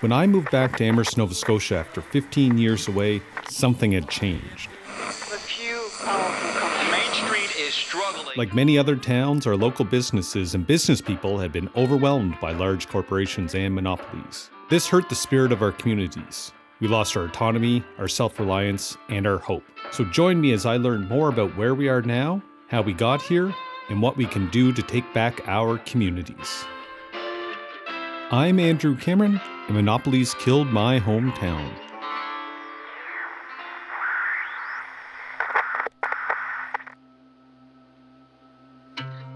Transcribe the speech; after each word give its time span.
When 0.00 0.12
I 0.12 0.28
moved 0.28 0.52
back 0.52 0.76
to 0.76 0.84
Amherst, 0.84 1.18
Nova 1.18 1.34
Scotia 1.34 1.78
after 1.78 2.00
15 2.00 2.56
years 2.56 2.86
away, 2.86 3.20
something 3.48 3.90
had 3.90 4.08
changed. 4.08 4.70
Main 6.06 7.12
Street 7.12 7.58
is 7.58 7.74
struggling. 7.74 8.36
Like 8.36 8.54
many 8.54 8.78
other 8.78 8.94
towns, 8.94 9.44
our 9.44 9.56
local 9.56 9.84
businesses 9.84 10.54
and 10.54 10.64
business 10.64 11.00
people 11.00 11.38
had 11.38 11.50
been 11.50 11.68
overwhelmed 11.74 12.38
by 12.40 12.52
large 12.52 12.88
corporations 12.88 13.56
and 13.56 13.74
monopolies. 13.74 14.50
This 14.70 14.86
hurt 14.86 15.08
the 15.08 15.16
spirit 15.16 15.50
of 15.50 15.62
our 15.62 15.72
communities. 15.72 16.52
We 16.78 16.86
lost 16.86 17.16
our 17.16 17.24
autonomy, 17.24 17.82
our 17.98 18.06
self 18.06 18.38
reliance, 18.38 18.96
and 19.08 19.26
our 19.26 19.38
hope. 19.38 19.64
So 19.90 20.04
join 20.04 20.40
me 20.40 20.52
as 20.52 20.64
I 20.64 20.76
learn 20.76 21.08
more 21.08 21.28
about 21.28 21.56
where 21.56 21.74
we 21.74 21.88
are 21.88 22.02
now, 22.02 22.40
how 22.68 22.82
we 22.82 22.92
got 22.92 23.20
here, 23.20 23.52
and 23.88 24.00
what 24.00 24.16
we 24.16 24.26
can 24.26 24.48
do 24.50 24.72
to 24.72 24.82
take 24.82 25.12
back 25.12 25.40
our 25.48 25.78
communities. 25.78 26.64
I'm 28.30 28.60
Andrew 28.60 28.94
Cameron, 28.94 29.40
and 29.68 29.74
monopolies 29.74 30.34
killed 30.34 30.68
my 30.68 31.00
hometown. 31.00 31.72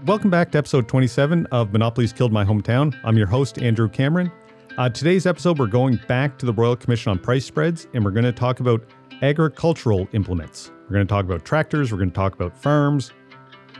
Welcome 0.05 0.29
back 0.29 0.51
to 0.51 0.59
episode 0.59 0.87
27 0.87 1.47
of 1.47 1.73
Monopolies 1.73 2.13
Killed 2.13 2.31
My 2.31 2.45
Hometown. 2.45 2.95
I'm 3.03 3.17
your 3.17 3.25
host, 3.25 3.57
Andrew 3.57 3.89
Cameron. 3.89 4.31
Uh, 4.77 4.89
today's 4.89 5.25
episode, 5.25 5.57
we're 5.57 5.65
going 5.65 5.99
back 6.07 6.37
to 6.37 6.45
the 6.45 6.53
Royal 6.53 6.75
Commission 6.75 7.09
on 7.09 7.17
Price 7.17 7.45
Spreads, 7.45 7.87
and 7.95 8.05
we're 8.05 8.11
going 8.11 8.25
to 8.25 8.31
talk 8.31 8.59
about 8.59 8.83
agricultural 9.23 10.07
implements. 10.13 10.69
We're 10.83 10.97
going 10.97 11.07
to 11.07 11.11
talk 11.11 11.25
about 11.25 11.45
tractors, 11.45 11.91
we're 11.91 11.97
going 11.97 12.11
to 12.11 12.15
talk 12.15 12.35
about 12.35 12.55
farms, 12.55 13.11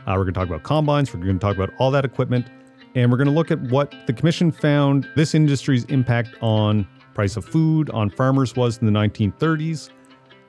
uh, 0.08 0.14
we're 0.16 0.24
going 0.24 0.34
to 0.34 0.40
talk 0.40 0.48
about 0.48 0.64
combines, 0.64 1.14
we're 1.14 1.20
going 1.20 1.38
to 1.38 1.46
talk 1.46 1.54
about 1.54 1.70
all 1.78 1.92
that 1.92 2.04
equipment, 2.04 2.48
and 2.94 3.10
we're 3.10 3.16
going 3.16 3.28
to 3.28 3.34
look 3.34 3.50
at 3.50 3.60
what 3.62 3.94
the 4.06 4.12
Commission 4.12 4.52
found 4.52 5.08
this 5.16 5.34
industry's 5.34 5.84
impact 5.84 6.30
on 6.40 6.86
price 7.14 7.36
of 7.36 7.44
food, 7.44 7.90
on 7.90 8.10
farmers 8.10 8.56
was 8.56 8.78
in 8.78 8.86
the 8.86 8.92
1930s. 8.92 9.90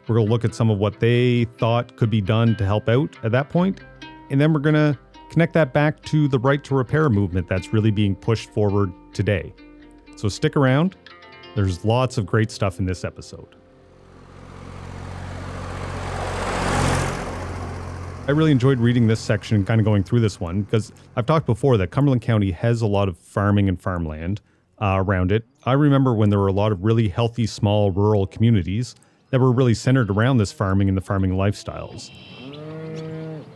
We're 0.07 0.15
going 0.15 0.27
to 0.27 0.31
look 0.31 0.45
at 0.45 0.53
some 0.53 0.69
of 0.69 0.77
what 0.77 0.99
they 0.99 1.45
thought 1.57 1.95
could 1.97 2.09
be 2.09 2.21
done 2.21 2.55
to 2.57 2.65
help 2.65 2.89
out 2.89 3.15
at 3.23 3.31
that 3.31 3.49
point, 3.49 3.81
and 4.29 4.39
then 4.39 4.53
we're 4.53 4.59
going 4.59 4.75
to 4.75 4.97
connect 5.31 5.53
that 5.53 5.73
back 5.73 6.01
to 6.03 6.27
the 6.27 6.39
right 6.39 6.63
to 6.63 6.75
repair 6.75 7.09
movement 7.09 7.47
that's 7.47 7.73
really 7.73 7.91
being 7.91 8.15
pushed 8.15 8.49
forward 8.51 8.93
today. 9.13 9.53
So 10.15 10.29
stick 10.29 10.55
around. 10.55 10.95
There's 11.55 11.83
lots 11.83 12.17
of 12.17 12.25
great 12.25 12.51
stuff 12.51 12.79
in 12.79 12.85
this 12.85 13.03
episode. 13.03 13.55
I 18.27 18.31
really 18.31 18.51
enjoyed 18.51 18.79
reading 18.79 19.05
this 19.05 19.19
section 19.19 19.55
and 19.55 19.67
kind 19.67 19.79
of 19.79 19.85
going 19.85 20.01
through 20.01 20.21
this 20.21 20.39
one 20.39 20.63
because 20.63 20.91
I've 21.15 21.27
talked 21.27 21.45
before 21.45 21.77
that 21.77 21.91
Cumberland 21.91 22.23
County 22.23 22.49
has 22.49 22.81
a 22.81 22.87
lot 22.87 23.07
of 23.07 23.19
farming 23.19 23.69
and 23.69 23.79
farmland 23.79 24.41
uh, 24.81 24.95
around 24.97 25.31
it. 25.31 25.43
I 25.63 25.73
remember 25.73 26.15
when 26.15 26.31
there 26.31 26.39
were 26.39 26.47
a 26.47 26.51
lot 26.51 26.71
of 26.71 26.83
really 26.83 27.07
healthy, 27.07 27.45
small 27.45 27.91
rural 27.91 28.25
communities 28.25 28.95
that 29.29 29.39
were 29.39 29.51
really 29.51 29.75
centered 29.75 30.09
around 30.09 30.37
this 30.37 30.51
farming 30.51 30.89
and 30.89 30.97
the 30.97 31.01
farming 31.01 31.33
lifestyles. 31.33 32.09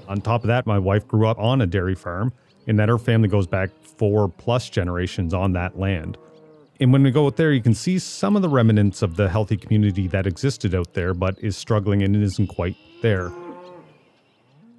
On 0.07 0.21
top 0.21 0.43
of 0.43 0.47
that, 0.49 0.67
my 0.67 0.77
wife 0.77 1.07
grew 1.07 1.27
up 1.27 1.39
on 1.39 1.61
a 1.61 1.67
dairy 1.67 1.95
farm, 1.95 2.31
and 2.67 2.77
that 2.77 2.89
her 2.89 2.99
family 2.99 3.27
goes 3.27 3.47
back 3.47 3.71
four 3.81 4.29
plus 4.29 4.69
generations 4.69 5.33
on 5.33 5.53
that 5.53 5.79
land. 5.79 6.15
And 6.79 6.93
when 6.93 7.01
we 7.01 7.09
go 7.09 7.25
out 7.25 7.37
there, 7.37 7.51
you 7.51 7.61
can 7.61 7.73
see 7.73 7.97
some 7.97 8.35
of 8.35 8.43
the 8.43 8.49
remnants 8.49 9.01
of 9.01 9.15
the 9.15 9.29
healthy 9.29 9.57
community 9.57 10.07
that 10.09 10.27
existed 10.27 10.75
out 10.75 10.93
there, 10.93 11.15
but 11.15 11.39
is 11.39 11.57
struggling 11.57 12.03
and 12.03 12.15
isn't 12.15 12.47
quite 12.47 12.75
there. 13.01 13.31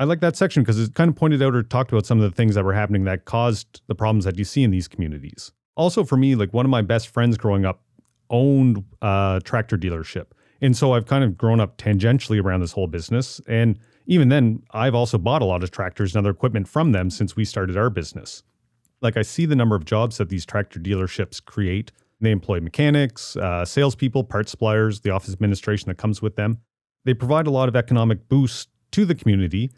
I 0.00 0.04
like 0.04 0.20
that 0.20 0.34
section 0.34 0.62
because 0.62 0.80
it 0.80 0.94
kind 0.94 1.10
of 1.10 1.14
pointed 1.14 1.42
out 1.42 1.54
or 1.54 1.62
talked 1.62 1.92
about 1.92 2.06
some 2.06 2.18
of 2.18 2.28
the 2.28 2.34
things 2.34 2.54
that 2.54 2.64
were 2.64 2.72
happening 2.72 3.04
that 3.04 3.26
caused 3.26 3.82
the 3.86 3.94
problems 3.94 4.24
that 4.24 4.38
you 4.38 4.44
see 4.44 4.62
in 4.62 4.70
these 4.70 4.88
communities. 4.88 5.52
Also, 5.76 6.04
for 6.04 6.16
me, 6.16 6.34
like 6.34 6.54
one 6.54 6.64
of 6.64 6.70
my 6.70 6.80
best 6.80 7.08
friends 7.08 7.36
growing 7.36 7.66
up 7.66 7.82
owned 8.30 8.82
a 9.02 9.42
tractor 9.44 9.76
dealership. 9.76 10.28
And 10.62 10.74
so 10.74 10.94
I've 10.94 11.04
kind 11.04 11.22
of 11.22 11.36
grown 11.36 11.60
up 11.60 11.76
tangentially 11.76 12.42
around 12.42 12.60
this 12.60 12.72
whole 12.72 12.86
business. 12.86 13.42
And 13.46 13.78
even 14.06 14.30
then, 14.30 14.62
I've 14.70 14.94
also 14.94 15.18
bought 15.18 15.42
a 15.42 15.44
lot 15.44 15.62
of 15.62 15.70
tractors 15.70 16.16
and 16.16 16.24
other 16.24 16.34
equipment 16.34 16.66
from 16.66 16.92
them 16.92 17.10
since 17.10 17.36
we 17.36 17.44
started 17.44 17.76
our 17.76 17.90
business. 17.90 18.42
Like 19.02 19.18
I 19.18 19.22
see 19.22 19.44
the 19.44 19.56
number 19.56 19.76
of 19.76 19.84
jobs 19.84 20.16
that 20.16 20.30
these 20.30 20.46
tractor 20.46 20.80
dealerships 20.80 21.44
create. 21.44 21.92
They 22.22 22.30
employ 22.30 22.60
mechanics, 22.60 23.36
uh, 23.36 23.66
salespeople, 23.66 24.24
parts 24.24 24.50
suppliers, 24.50 25.00
the 25.00 25.10
office 25.10 25.34
administration 25.34 25.88
that 25.88 25.98
comes 25.98 26.22
with 26.22 26.36
them. 26.36 26.58
They 27.04 27.12
provide 27.12 27.46
a 27.46 27.50
lot 27.50 27.68
of 27.68 27.76
economic 27.76 28.30
boost 28.30 28.70
to 28.92 29.04
the 29.04 29.14
community. 29.14 29.70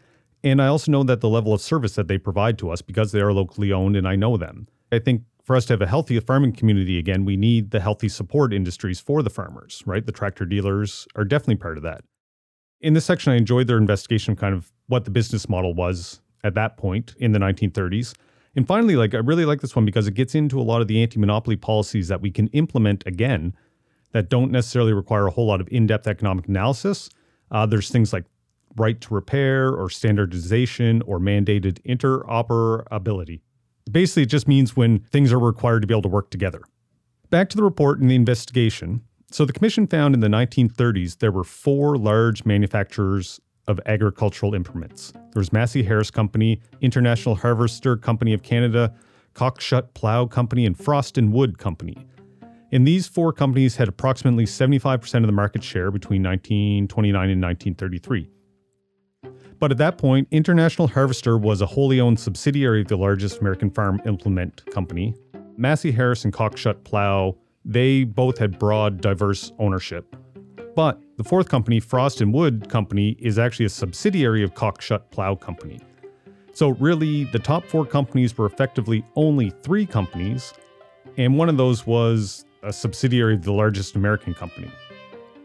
And 0.43 0.61
I 0.61 0.67
also 0.67 0.91
know 0.91 1.03
that 1.03 1.21
the 1.21 1.29
level 1.29 1.53
of 1.53 1.61
service 1.61 1.95
that 1.95 2.07
they 2.07 2.17
provide 2.17 2.57
to 2.59 2.69
us 2.69 2.81
because 2.81 3.11
they 3.11 3.21
are 3.21 3.33
locally 3.33 3.71
owned 3.71 3.95
and 3.95 4.07
I 4.07 4.15
know 4.15 4.37
them. 4.37 4.67
I 4.91 4.99
think 4.99 5.23
for 5.43 5.55
us 5.55 5.65
to 5.65 5.73
have 5.73 5.81
a 5.81 5.87
healthy 5.87 6.19
farming 6.19 6.53
community 6.53 6.97
again, 6.97 7.25
we 7.25 7.37
need 7.37 7.71
the 7.71 7.79
healthy 7.79 8.09
support 8.09 8.53
industries 8.53 8.99
for 8.99 9.23
the 9.23 9.29
farmers, 9.29 9.83
right? 9.85 10.05
The 10.05 10.11
tractor 10.11 10.45
dealers 10.45 11.07
are 11.15 11.25
definitely 11.25 11.57
part 11.57 11.77
of 11.77 11.83
that 11.83 12.03
in 12.83 12.93
this 12.93 13.05
section, 13.05 13.31
I 13.31 13.37
enjoyed 13.37 13.65
their 13.65 13.77
investigation 13.77 14.33
of 14.33 14.37
kind 14.37 14.53
of 14.53 14.71
what 14.87 15.05
the 15.05 15.11
business 15.11 15.47
model 15.49 15.73
was 15.73 16.21
at 16.43 16.53
that 16.55 16.77
point 16.77 17.15
in 17.17 17.31
the 17.31 17.39
1930s. 17.39 18.13
And 18.55 18.67
finally, 18.67 18.95
like 18.97 19.15
I 19.15 19.19
really 19.19 19.45
like 19.45 19.61
this 19.61 19.75
one 19.75 19.85
because 19.85 20.05
it 20.05 20.13
gets 20.13 20.35
into 20.35 20.59
a 20.59 20.61
lot 20.61 20.81
of 20.81 20.87
the 20.87 21.01
anti-monopoly 21.01 21.55
policies 21.55 22.09
that 22.09 22.21
we 22.21 22.29
can 22.29 22.47
implement 22.49 23.03
again 23.07 23.55
that 24.11 24.29
don't 24.29 24.51
necessarily 24.51 24.93
require 24.93 25.25
a 25.25 25.31
whole 25.31 25.47
lot 25.47 25.61
of 25.61 25.67
in-depth 25.71 26.07
economic 26.07 26.47
analysis. 26.47 27.09
Uh, 27.49 27.65
there's 27.65 27.89
things 27.89 28.13
like 28.13 28.25
right 28.75 28.99
to 29.01 29.13
repair 29.13 29.69
or 29.69 29.89
standardization 29.89 31.01
or 31.03 31.19
mandated 31.19 31.79
interoperability. 31.83 33.41
Basically, 33.91 34.23
it 34.23 34.27
just 34.27 34.47
means 34.47 34.75
when 34.75 34.99
things 34.99 35.31
are 35.31 35.39
required 35.39 35.81
to 35.81 35.87
be 35.87 35.93
able 35.93 36.03
to 36.03 36.09
work 36.09 36.29
together. 36.29 36.61
Back 37.29 37.49
to 37.49 37.57
the 37.57 37.63
report 37.63 37.99
and 37.99 38.09
the 38.09 38.15
investigation. 38.15 39.01
So 39.31 39.45
the 39.45 39.53
commission 39.53 39.87
found 39.87 40.13
in 40.13 40.19
the 40.19 40.27
1930s 40.27 41.19
there 41.19 41.31
were 41.31 41.43
four 41.43 41.97
large 41.97 42.45
manufacturers 42.45 43.39
of 43.67 43.79
agricultural 43.85 44.53
implements. 44.53 45.11
There 45.11 45.39
was 45.39 45.51
Massey 45.51 45.83
Harris 45.83 46.11
Company, 46.11 46.61
International 46.81 47.35
Harvester 47.35 47.97
Company 47.97 48.33
of 48.33 48.43
Canada, 48.43 48.93
Cockshutt 49.33 49.93
Plough 49.93 50.27
Company, 50.27 50.65
and 50.65 50.77
Frost 50.77 51.17
and 51.17 51.33
Wood 51.33 51.57
Company. 51.57 51.97
And 52.71 52.87
these 52.87 53.07
four 53.07 53.31
companies 53.31 53.75
had 53.75 53.87
approximately 53.87 54.45
75% 54.45 55.15
of 55.15 55.25
the 55.27 55.31
market 55.31 55.63
share 55.63 55.91
between 55.91 56.23
1929 56.23 57.29
and 57.29 57.41
1933. 57.41 58.29
But 59.63 59.71
at 59.71 59.77
that 59.77 59.97
point, 59.97 60.27
International 60.29 60.89
Harvester 60.89 61.37
was 61.37 61.61
a 61.61 61.65
wholly 61.65 62.01
owned 62.01 62.19
subsidiary 62.19 62.81
of 62.81 62.89
the 62.89 62.97
largest 62.97 63.39
American 63.39 63.69
farm 63.69 64.01
implement 64.05 64.61
company. 64.71 65.15
Massey 65.55 65.89
Harris 65.89 66.25
and 66.25 66.33
Cockshutt 66.33 66.83
Plough 66.83 67.37
they 67.63 68.03
both 68.03 68.37
had 68.39 68.59
broad, 68.59 68.99
diverse 68.99 69.53
ownership. 69.59 70.17
But 70.75 71.01
the 71.15 71.23
fourth 71.23 71.47
company, 71.47 71.79
Frost 71.79 72.19
and 72.19 72.33
Wood 72.33 72.67
Company, 72.67 73.15
is 73.21 73.39
actually 73.39 73.67
a 73.67 73.69
subsidiary 73.69 74.43
of 74.43 74.53
Cockshutt 74.53 75.09
Plough 75.11 75.37
Company. 75.37 75.79
So, 76.51 76.71
really, 76.71 77.23
the 77.23 77.39
top 77.39 77.63
four 77.63 77.85
companies 77.85 78.37
were 78.37 78.45
effectively 78.45 79.05
only 79.15 79.53
three 79.63 79.85
companies, 79.85 80.53
and 81.15 81.37
one 81.37 81.47
of 81.47 81.55
those 81.55 81.87
was 81.87 82.43
a 82.63 82.73
subsidiary 82.73 83.35
of 83.35 83.43
the 83.43 83.53
largest 83.53 83.95
American 83.95 84.33
company. 84.33 84.69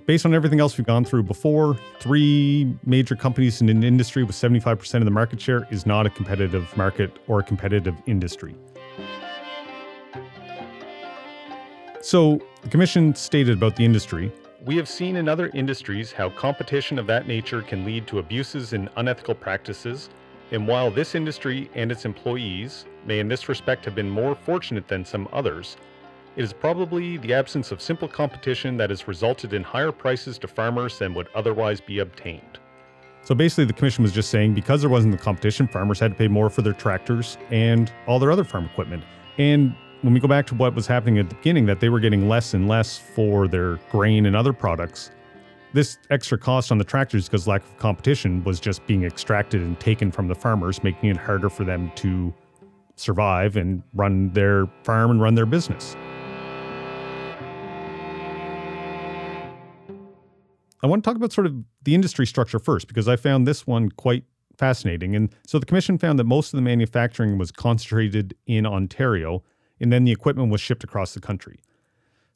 Based 0.08 0.24
on 0.24 0.32
everything 0.32 0.58
else 0.58 0.78
we've 0.78 0.86
gone 0.86 1.04
through 1.04 1.24
before, 1.24 1.76
three 2.00 2.74
major 2.86 3.14
companies 3.14 3.60
in 3.60 3.68
an 3.68 3.84
industry 3.84 4.24
with 4.24 4.34
75% 4.34 4.94
of 4.94 5.04
the 5.04 5.10
market 5.10 5.38
share 5.38 5.68
is 5.70 5.84
not 5.84 6.06
a 6.06 6.08
competitive 6.08 6.74
market 6.78 7.18
or 7.26 7.40
a 7.40 7.42
competitive 7.42 7.94
industry. 8.06 8.54
So, 12.00 12.40
the 12.62 12.70
Commission 12.70 13.14
stated 13.14 13.58
about 13.58 13.76
the 13.76 13.84
industry 13.84 14.32
We 14.64 14.76
have 14.76 14.88
seen 14.88 15.16
in 15.16 15.28
other 15.28 15.50
industries 15.52 16.10
how 16.10 16.30
competition 16.30 16.98
of 16.98 17.06
that 17.08 17.28
nature 17.28 17.60
can 17.60 17.84
lead 17.84 18.06
to 18.06 18.18
abuses 18.18 18.72
and 18.72 18.88
unethical 18.96 19.34
practices, 19.34 20.08
and 20.52 20.66
while 20.66 20.90
this 20.90 21.14
industry 21.14 21.68
and 21.74 21.92
its 21.92 22.06
employees 22.06 22.86
may 23.04 23.18
in 23.18 23.28
this 23.28 23.46
respect 23.46 23.84
have 23.84 23.94
been 23.94 24.08
more 24.08 24.34
fortunate 24.34 24.88
than 24.88 25.04
some 25.04 25.28
others, 25.34 25.76
it 26.38 26.44
is 26.44 26.52
probably 26.52 27.16
the 27.16 27.34
absence 27.34 27.72
of 27.72 27.82
simple 27.82 28.06
competition 28.06 28.76
that 28.76 28.90
has 28.90 29.08
resulted 29.08 29.52
in 29.52 29.64
higher 29.64 29.90
prices 29.90 30.38
to 30.38 30.46
farmers 30.46 30.96
than 30.96 31.12
would 31.12 31.26
otherwise 31.34 31.80
be 31.80 31.98
obtained. 31.98 32.60
So 33.22 33.34
basically, 33.34 33.64
the 33.64 33.72
commission 33.72 34.04
was 34.04 34.12
just 34.12 34.30
saying 34.30 34.54
because 34.54 34.80
there 34.80 34.88
wasn't 34.88 35.10
the 35.10 35.18
competition, 35.18 35.66
farmers 35.66 35.98
had 35.98 36.12
to 36.12 36.16
pay 36.16 36.28
more 36.28 36.48
for 36.48 36.62
their 36.62 36.74
tractors 36.74 37.36
and 37.50 37.92
all 38.06 38.20
their 38.20 38.30
other 38.30 38.44
farm 38.44 38.66
equipment. 38.66 39.02
And 39.38 39.74
when 40.02 40.14
we 40.14 40.20
go 40.20 40.28
back 40.28 40.46
to 40.46 40.54
what 40.54 40.76
was 40.76 40.86
happening 40.86 41.18
at 41.18 41.28
the 41.28 41.34
beginning, 41.34 41.66
that 41.66 41.80
they 41.80 41.88
were 41.88 41.98
getting 41.98 42.28
less 42.28 42.54
and 42.54 42.68
less 42.68 42.96
for 42.96 43.48
their 43.48 43.74
grain 43.90 44.24
and 44.24 44.36
other 44.36 44.52
products, 44.52 45.10
this 45.72 45.98
extra 46.10 46.38
cost 46.38 46.70
on 46.70 46.78
the 46.78 46.84
tractors 46.84 47.28
because 47.28 47.48
lack 47.48 47.64
of 47.64 47.76
competition 47.78 48.44
was 48.44 48.60
just 48.60 48.86
being 48.86 49.02
extracted 49.02 49.60
and 49.60 49.80
taken 49.80 50.12
from 50.12 50.28
the 50.28 50.36
farmers, 50.36 50.84
making 50.84 51.08
it 51.08 51.16
harder 51.16 51.50
for 51.50 51.64
them 51.64 51.90
to 51.96 52.32
survive 52.94 53.56
and 53.56 53.82
run 53.92 54.32
their 54.34 54.66
farm 54.84 55.10
and 55.10 55.20
run 55.20 55.34
their 55.34 55.44
business. 55.44 55.96
I 60.82 60.86
want 60.86 61.02
to 61.02 61.08
talk 61.08 61.16
about 61.16 61.32
sort 61.32 61.46
of 61.46 61.56
the 61.82 61.94
industry 61.94 62.26
structure 62.26 62.58
first 62.58 62.88
because 62.88 63.08
I 63.08 63.16
found 63.16 63.46
this 63.46 63.66
one 63.66 63.90
quite 63.90 64.24
fascinating. 64.56 65.14
And 65.16 65.34
so 65.46 65.58
the 65.58 65.66
commission 65.66 65.98
found 65.98 66.18
that 66.18 66.24
most 66.24 66.52
of 66.52 66.56
the 66.56 66.62
manufacturing 66.62 67.38
was 67.38 67.50
concentrated 67.50 68.34
in 68.46 68.66
Ontario 68.66 69.42
and 69.80 69.92
then 69.92 70.04
the 70.04 70.12
equipment 70.12 70.50
was 70.50 70.60
shipped 70.60 70.84
across 70.84 71.14
the 71.14 71.20
country. 71.20 71.60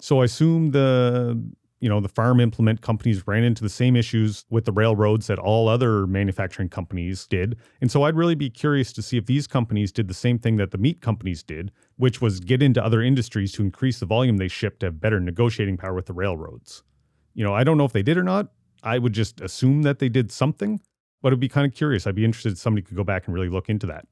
So 0.01 0.21
I 0.21 0.25
assume 0.25 0.71
the 0.71 1.41
you 1.81 1.89
know 1.89 2.01
the 2.01 2.09
farm 2.09 2.39
implement 2.39 2.81
companies 2.81 3.27
ran 3.27 3.43
into 3.43 3.63
the 3.63 3.69
same 3.69 3.97
issues 3.97 4.45
with 4.51 4.65
the 4.65 4.73
railroads 4.73 5.27
that 5.27 5.41
all 5.41 5.69
other 5.69 6.07
manufacturing 6.07 6.69
companies 6.69 7.27
did. 7.27 7.57
And 7.81 7.91
so 7.91 8.05
I'd 8.05 8.15
really 8.15 8.37
be 8.37 8.51
curious 8.51 8.93
to 8.93 9.03
see 9.03 9.17
if 9.17 9.27
these 9.27 9.49
companies 9.49 9.91
did 9.91 10.07
the 10.07 10.15
same 10.15 10.39
thing 10.39 10.57
that 10.59 10.71
the 10.71 10.79
meat 10.79 11.01
companies 11.01 11.43
did, 11.43 11.73
which 11.97 12.21
was 12.21 12.39
get 12.39 12.63
into 12.63 12.85
other 12.85 13.03
industries 13.03 13.51
to 13.53 13.63
increase 13.63 13.99
the 13.99 14.07
volume 14.07 14.37
they 14.37 14.47
shipped 14.47 14.81
to 14.81 14.87
have 14.87 15.01
better 15.01 15.19
negotiating 15.19 15.77
power 15.77 15.95
with 15.95 16.07
the 16.07 16.13
railroads. 16.13 16.85
You 17.35 17.45
know, 17.45 17.55
I 17.55 17.65
don't 17.65 17.79
know 17.79 17.85
if 17.85 17.93
they 17.93 18.03
did 18.03 18.17
or 18.17 18.23
not. 18.23 18.49
I 18.83 18.99
would 18.99 19.13
just 19.13 19.41
assume 19.41 19.83
that 19.83 19.99
they 19.99 20.09
did 20.09 20.33
something, 20.33 20.81
but 21.23 21.29
it'd 21.29 21.41
be 21.41 21.49
kind 21.49 21.67
of 21.67 21.75
curious. 21.77 22.07
I'd 22.07 22.15
be 22.15 22.25
interested 22.25 22.53
if 22.53 22.59
somebody 22.59 22.83
could 22.83 22.97
go 22.97 23.05
back 23.05 23.27
and 23.27 23.35
really 23.35 23.49
look 23.49 23.69
into 23.69 23.87
that. 23.87 24.07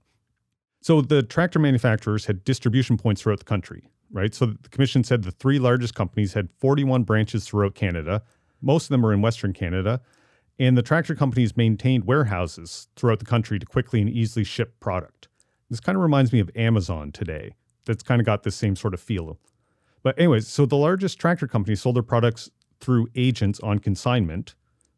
So 0.81 1.00
the 1.02 1.22
tractor 1.22 1.58
manufacturers 1.58 2.26
had 2.26 2.44
distribution 2.44 2.96
points 2.96 3.20
throughout 3.20 3.40
the 3.40 3.44
country, 3.44 3.82
right? 4.11 4.34
So 4.34 4.46
the 4.46 4.69
commission 4.70 5.05
said 5.05 5.25
the 5.25 5.32
three 5.32 5.58
largest 5.58 5.94
companies 5.94 6.32
had 6.32 6.49
41 6.58 7.02
branches 7.02 7.46
throughout 7.46 7.75
Canada. 7.75 8.22
Most 8.62 8.84
of 8.84 8.88
them 8.90 9.05
are 9.05 9.12
in 9.12 9.20
Western 9.20 9.52
Canada. 9.52 10.00
And 10.58 10.76
the 10.76 10.82
tractor 10.82 11.14
companies 11.14 11.56
maintained 11.56 12.05
warehouses 12.05 12.88
throughout 12.94 13.19
the 13.19 13.25
country 13.25 13.58
to 13.58 13.67
quickly 13.67 14.00
and 14.00 14.11
easily 14.11 14.44
ship 14.44 14.78
product. 14.78 15.28
This 15.70 15.81
kind 15.81 15.96
of 15.96 16.02
reminds 16.02 16.32
me 16.32 16.40
of 16.40 16.50
Amazon 16.55 17.12
today. 17.12 17.55
That's 17.87 18.02
kind 18.02 18.20
of 18.20 18.26
got 18.26 18.43
the 18.43 18.50
same 18.50 18.76
sort 18.76 18.93
of 18.93 19.00
feel. 19.00 19.38
But, 20.02 20.19
anyways, 20.19 20.49
so 20.49 20.67
the 20.67 20.76
largest 20.76 21.19
tractor 21.19 21.46
companies 21.46 21.81
sold 21.81 21.96
their 21.96 22.02
products 22.02 22.50
through 22.81 23.09
agents 23.15 23.61
on 23.61 23.79
consignment, 23.79 24.55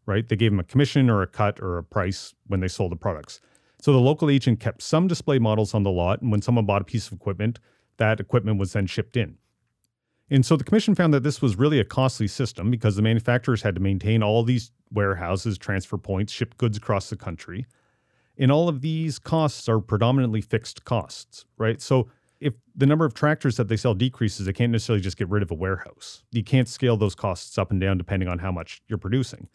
right? 0.07 0.29
They 0.29 0.37
gave 0.37 0.51
them 0.51 0.61
a 0.61 0.65
commission 0.65 1.11
or 1.11 1.23
a 1.23 1.27
cut 1.27 1.61
or 1.61 1.79
a 1.79 1.85
price 1.85 2.35
when 2.47 2.61
they 2.61 2.69
sold 2.69 2.93
the 2.93 2.97
products. 2.97 3.41
So 3.81 3.93
the 3.93 3.99
local 3.99 4.31
agent 4.31 4.61
kept 4.61 4.83
some 4.83 5.09
display 5.09 5.39
models 5.39 5.75
on 5.75 5.83
the 5.83 5.91
lot, 5.91 6.23
and 6.23 6.31
when 6.31 6.43
someone 6.43 6.67
bought 6.67 6.83
a 6.83 6.85
piece 6.85 7.09
of 7.09 7.15
equipment, 7.15 7.59
that 7.97 8.21
equipment 8.21 8.59
was 8.59 8.73
then 8.73 8.87
shipped 8.87 9.17
in. 9.17 9.39
And 10.31 10.47
so 10.47 10.57
the 10.57 10.65
commission 10.65 10.95
found 10.95 11.13
that 11.13 11.25
this 11.25 11.43
was 11.43 11.57
really 11.57 11.79
a 11.79 11.85
costly 11.85 12.27
system 12.27 12.71
because 12.71 12.97
the 12.97 13.03
manufacturers 13.03 13.63
had 13.63 13.75
to 13.75 13.81
maintain 13.81 14.23
all 14.23 14.43
these 14.43 14.71
warehouses, 14.91 15.59
transfer 15.59 15.99
points, 15.99 16.33
ship 16.33 16.57
goods 16.57 16.77
across 16.77 17.11
the 17.11 17.17
country. 17.17 17.67
And 18.39 18.51
all 18.51 18.69
of 18.69 18.81
these 18.81 19.19
costs 19.19 19.69
are 19.69 19.79
predominantly 19.79 20.41
fixed 20.41 20.85
costs, 20.85 21.45
right? 21.59 21.83
So 21.83 22.09
if 22.43 22.55
the 22.75 22.87
number 22.87 23.05
of 23.05 23.15
tractors 23.15 23.57
that 23.57 23.69
they 23.69 23.77
sell 23.77 23.95
decreases, 23.95 24.47
they 24.47 24.53
can't 24.53 24.73
necessarily 24.73 25.01
just 25.01 25.17
get 25.17 25.29
rid 25.29 25.43
of 25.43 25.51
a 25.51 25.55
warehouse. 25.55 26.25
You 26.33 26.43
can't 26.43 26.69
scale 26.69 26.97
those 26.97 27.15
costs 27.15 27.57
up 27.57 27.71
and 27.71 27.81
down 27.81 27.99
depending 27.99 28.29
on 28.29 28.41
how 28.41 28.51
much 28.51 28.83
you're 28.89 28.99
producing. 28.99 29.49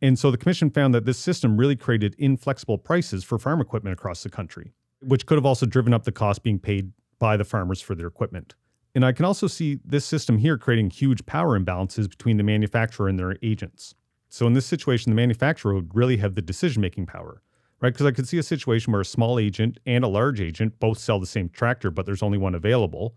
And 0.00 0.18
so 0.18 0.30
the 0.30 0.36
commission 0.36 0.70
found 0.70 0.94
that 0.94 1.04
this 1.04 1.18
system 1.18 1.56
really 1.56 1.76
created 1.76 2.14
inflexible 2.18 2.78
prices 2.78 3.24
for 3.24 3.38
farm 3.38 3.60
equipment 3.60 3.94
across 3.94 4.22
the 4.22 4.28
country, 4.28 4.72
which 5.00 5.26
could 5.26 5.36
have 5.36 5.46
also 5.46 5.66
driven 5.66 5.92
up 5.92 6.04
the 6.04 6.12
cost 6.12 6.42
being 6.42 6.58
paid 6.58 6.92
by 7.18 7.36
the 7.36 7.44
farmers 7.44 7.80
for 7.80 7.94
their 7.94 8.06
equipment. 8.06 8.54
And 8.94 9.04
I 9.04 9.12
can 9.12 9.24
also 9.24 9.46
see 9.46 9.78
this 9.84 10.04
system 10.04 10.38
here 10.38 10.56
creating 10.56 10.90
huge 10.90 11.26
power 11.26 11.58
imbalances 11.58 12.08
between 12.08 12.36
the 12.36 12.42
manufacturer 12.42 13.08
and 13.08 13.18
their 13.18 13.36
agents. 13.42 13.94
So 14.28 14.46
in 14.46 14.52
this 14.52 14.66
situation, 14.66 15.10
the 15.10 15.16
manufacturer 15.16 15.74
would 15.74 15.94
really 15.94 16.18
have 16.18 16.34
the 16.34 16.42
decision 16.42 16.82
making 16.82 17.06
power, 17.06 17.42
right? 17.80 17.92
Because 17.92 18.06
I 18.06 18.10
could 18.10 18.28
see 18.28 18.38
a 18.38 18.42
situation 18.42 18.92
where 18.92 19.02
a 19.02 19.06
small 19.06 19.38
agent 19.38 19.78
and 19.86 20.04
a 20.04 20.08
large 20.08 20.40
agent 20.40 20.78
both 20.80 20.98
sell 20.98 21.20
the 21.20 21.26
same 21.26 21.48
tractor, 21.48 21.90
but 21.90 22.06
there's 22.06 22.22
only 22.22 22.38
one 22.38 22.54
available. 22.54 23.16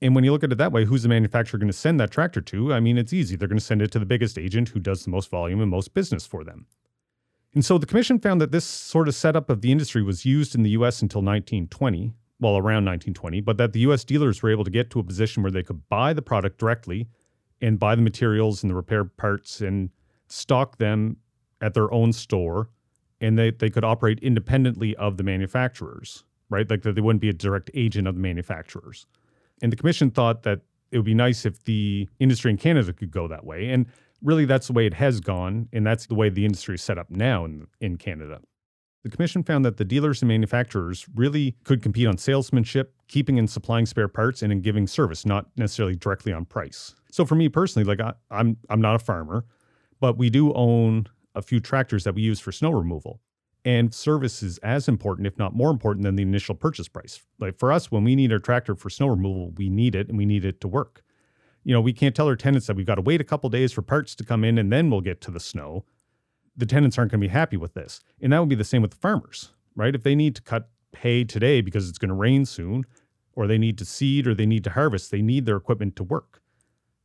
And 0.00 0.14
when 0.14 0.24
you 0.24 0.32
look 0.32 0.42
at 0.42 0.50
it 0.50 0.58
that 0.58 0.72
way, 0.72 0.84
who's 0.84 1.04
the 1.04 1.08
manufacturer 1.08 1.58
going 1.58 1.68
to 1.68 1.72
send 1.72 2.00
that 2.00 2.10
tractor 2.10 2.40
to? 2.40 2.72
I 2.72 2.80
mean, 2.80 2.98
it's 2.98 3.12
easy. 3.12 3.36
They're 3.36 3.48
going 3.48 3.58
to 3.58 3.64
send 3.64 3.82
it 3.82 3.92
to 3.92 3.98
the 3.98 4.06
biggest 4.06 4.36
agent 4.36 4.70
who 4.70 4.80
does 4.80 5.04
the 5.04 5.10
most 5.10 5.30
volume 5.30 5.60
and 5.60 5.70
most 5.70 5.94
business 5.94 6.26
for 6.26 6.42
them. 6.42 6.66
And 7.54 7.64
so 7.64 7.78
the 7.78 7.86
commission 7.86 8.18
found 8.18 8.40
that 8.40 8.50
this 8.50 8.64
sort 8.64 9.08
of 9.08 9.14
setup 9.14 9.50
of 9.50 9.60
the 9.60 9.70
industry 9.70 10.02
was 10.02 10.24
used 10.24 10.54
in 10.54 10.62
the 10.62 10.70
US 10.70 11.02
until 11.02 11.20
1920, 11.20 12.14
well, 12.40 12.56
around 12.56 12.84
1920, 12.86 13.42
but 13.42 13.58
that 13.58 13.72
the 13.72 13.80
US 13.80 14.04
dealers 14.04 14.42
were 14.42 14.50
able 14.50 14.64
to 14.64 14.70
get 14.70 14.90
to 14.90 14.98
a 14.98 15.04
position 15.04 15.42
where 15.42 15.52
they 15.52 15.62
could 15.62 15.88
buy 15.88 16.12
the 16.12 16.22
product 16.22 16.58
directly 16.58 17.06
and 17.60 17.78
buy 17.78 17.94
the 17.94 18.02
materials 18.02 18.62
and 18.62 18.70
the 18.70 18.74
repair 18.74 19.04
parts 19.04 19.60
and 19.60 19.90
stock 20.26 20.78
them 20.78 21.18
at 21.60 21.74
their 21.74 21.92
own 21.92 22.12
store. 22.12 22.70
And 23.22 23.38
they, 23.38 23.52
they 23.52 23.70
could 23.70 23.84
operate 23.84 24.18
independently 24.20 24.94
of 24.96 25.16
the 25.16 25.22
manufacturers, 25.22 26.24
right? 26.50 26.68
Like 26.68 26.82
that 26.82 26.94
they 26.94 27.00
wouldn't 27.00 27.22
be 27.22 27.30
a 27.30 27.32
direct 27.32 27.70
agent 27.72 28.06
of 28.06 28.16
the 28.16 28.20
manufacturers. 28.20 29.06
And 29.62 29.72
the 29.72 29.76
commission 29.76 30.10
thought 30.10 30.42
that 30.42 30.60
it 30.90 30.98
would 30.98 31.06
be 31.06 31.14
nice 31.14 31.46
if 31.46 31.64
the 31.64 32.08
industry 32.18 32.50
in 32.50 32.58
Canada 32.58 32.92
could 32.92 33.10
go 33.10 33.28
that 33.28 33.46
way. 33.46 33.70
And 33.70 33.86
really, 34.22 34.44
that's 34.44 34.66
the 34.66 34.74
way 34.74 34.84
it 34.84 34.94
has 34.94 35.20
gone. 35.20 35.68
And 35.72 35.86
that's 35.86 36.06
the 36.06 36.14
way 36.14 36.28
the 36.28 36.44
industry 36.44 36.74
is 36.74 36.82
set 36.82 36.98
up 36.98 37.10
now 37.10 37.46
in, 37.46 37.68
in 37.80 37.96
Canada. 37.96 38.40
The 39.04 39.08
commission 39.08 39.42
found 39.42 39.64
that 39.64 39.78
the 39.78 39.84
dealers 39.84 40.22
and 40.22 40.28
manufacturers 40.28 41.06
really 41.14 41.56
could 41.64 41.82
compete 41.82 42.06
on 42.06 42.18
salesmanship, 42.18 42.94
keeping 43.08 43.38
and 43.38 43.50
supplying 43.50 43.86
spare 43.86 44.06
parts, 44.06 44.42
and 44.42 44.52
in 44.52 44.60
giving 44.60 44.86
service, 44.86 45.26
not 45.26 45.46
necessarily 45.56 45.96
directly 45.96 46.32
on 46.32 46.44
price. 46.44 46.94
So 47.10 47.24
for 47.24 47.34
me 47.34 47.48
personally, 47.48 47.84
like 47.84 48.00
I, 48.00 48.12
I'm 48.30 48.56
I'm 48.68 48.80
not 48.80 48.94
a 48.94 49.00
farmer, 49.00 49.44
but 49.98 50.18
we 50.18 50.30
do 50.30 50.52
own 50.54 51.08
a 51.34 51.42
few 51.42 51.60
tractors 51.60 52.04
that 52.04 52.14
we 52.14 52.22
use 52.22 52.40
for 52.40 52.52
snow 52.52 52.70
removal. 52.70 53.20
And 53.64 53.94
service 53.94 54.42
is 54.42 54.58
as 54.58 54.88
important, 54.88 55.26
if 55.26 55.38
not 55.38 55.54
more 55.54 55.70
important, 55.70 56.04
than 56.04 56.16
the 56.16 56.22
initial 56.22 56.54
purchase 56.54 56.88
price. 56.88 57.22
Like 57.38 57.58
for 57.58 57.70
us, 57.70 57.92
when 57.92 58.02
we 58.02 58.16
need 58.16 58.32
our 58.32 58.40
tractor 58.40 58.74
for 58.74 58.90
snow 58.90 59.06
removal, 59.06 59.52
we 59.56 59.68
need 59.68 59.94
it 59.94 60.08
and 60.08 60.18
we 60.18 60.26
need 60.26 60.44
it 60.44 60.60
to 60.62 60.68
work. 60.68 61.02
You 61.62 61.72
know, 61.72 61.80
we 61.80 61.92
can't 61.92 62.14
tell 62.14 62.26
our 62.26 62.34
tenants 62.34 62.66
that 62.66 62.74
we've 62.74 62.86
got 62.86 62.96
to 62.96 63.02
wait 63.02 63.20
a 63.20 63.24
couple 63.24 63.48
days 63.50 63.72
for 63.72 63.82
parts 63.82 64.16
to 64.16 64.24
come 64.24 64.42
in 64.42 64.58
and 64.58 64.72
then 64.72 64.90
we'll 64.90 65.00
get 65.00 65.20
to 65.22 65.30
the 65.30 65.38
snow. 65.38 65.84
The 66.56 66.66
tenants 66.66 66.98
aren't 66.98 67.12
going 67.12 67.20
to 67.20 67.28
be 67.28 67.32
happy 67.32 67.56
with 67.56 67.74
this. 67.74 68.00
And 68.20 68.32
that 68.32 68.40
would 68.40 68.48
be 68.48 68.56
the 68.56 68.64
same 68.64 68.82
with 68.82 68.90
the 68.90 68.96
farmers, 68.96 69.52
right? 69.76 69.94
If 69.94 70.02
they 70.02 70.16
need 70.16 70.34
to 70.36 70.42
cut 70.42 70.68
hay 70.96 71.22
today 71.22 71.60
because 71.60 71.88
it's 71.88 71.98
going 71.98 72.08
to 72.08 72.14
rain 72.14 72.44
soon, 72.44 72.84
or 73.34 73.46
they 73.46 73.58
need 73.58 73.78
to 73.78 73.84
seed 73.84 74.26
or 74.26 74.34
they 74.34 74.46
need 74.46 74.64
to 74.64 74.70
harvest, 74.70 75.10
they 75.10 75.22
need 75.22 75.46
their 75.46 75.56
equipment 75.56 75.96
to 75.96 76.04
work. 76.04 76.41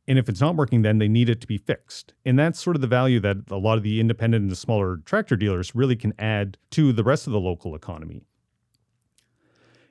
And 0.08 0.18
if 0.18 0.26
it's 0.28 0.40
not 0.40 0.56
working, 0.56 0.80
then 0.80 0.98
they 0.98 1.06
need 1.06 1.28
it 1.28 1.40
to 1.42 1.46
be 1.46 1.58
fixed. 1.58 2.14
And 2.24 2.38
that's 2.38 2.58
sort 2.58 2.76
of 2.76 2.80
the 2.80 2.88
value 2.88 3.20
that 3.20 3.36
a 3.50 3.58
lot 3.58 3.76
of 3.76 3.84
the 3.84 4.00
independent 4.00 4.42
and 4.42 4.50
the 4.50 4.56
smaller 4.56 4.96
tractor 5.04 5.36
dealers 5.36 5.74
really 5.74 5.96
can 5.96 6.14
add 6.18 6.56
to 6.70 6.94
the 6.94 7.04
rest 7.04 7.26
of 7.26 7.34
the 7.34 7.38
local 7.38 7.74
economy. 7.74 8.24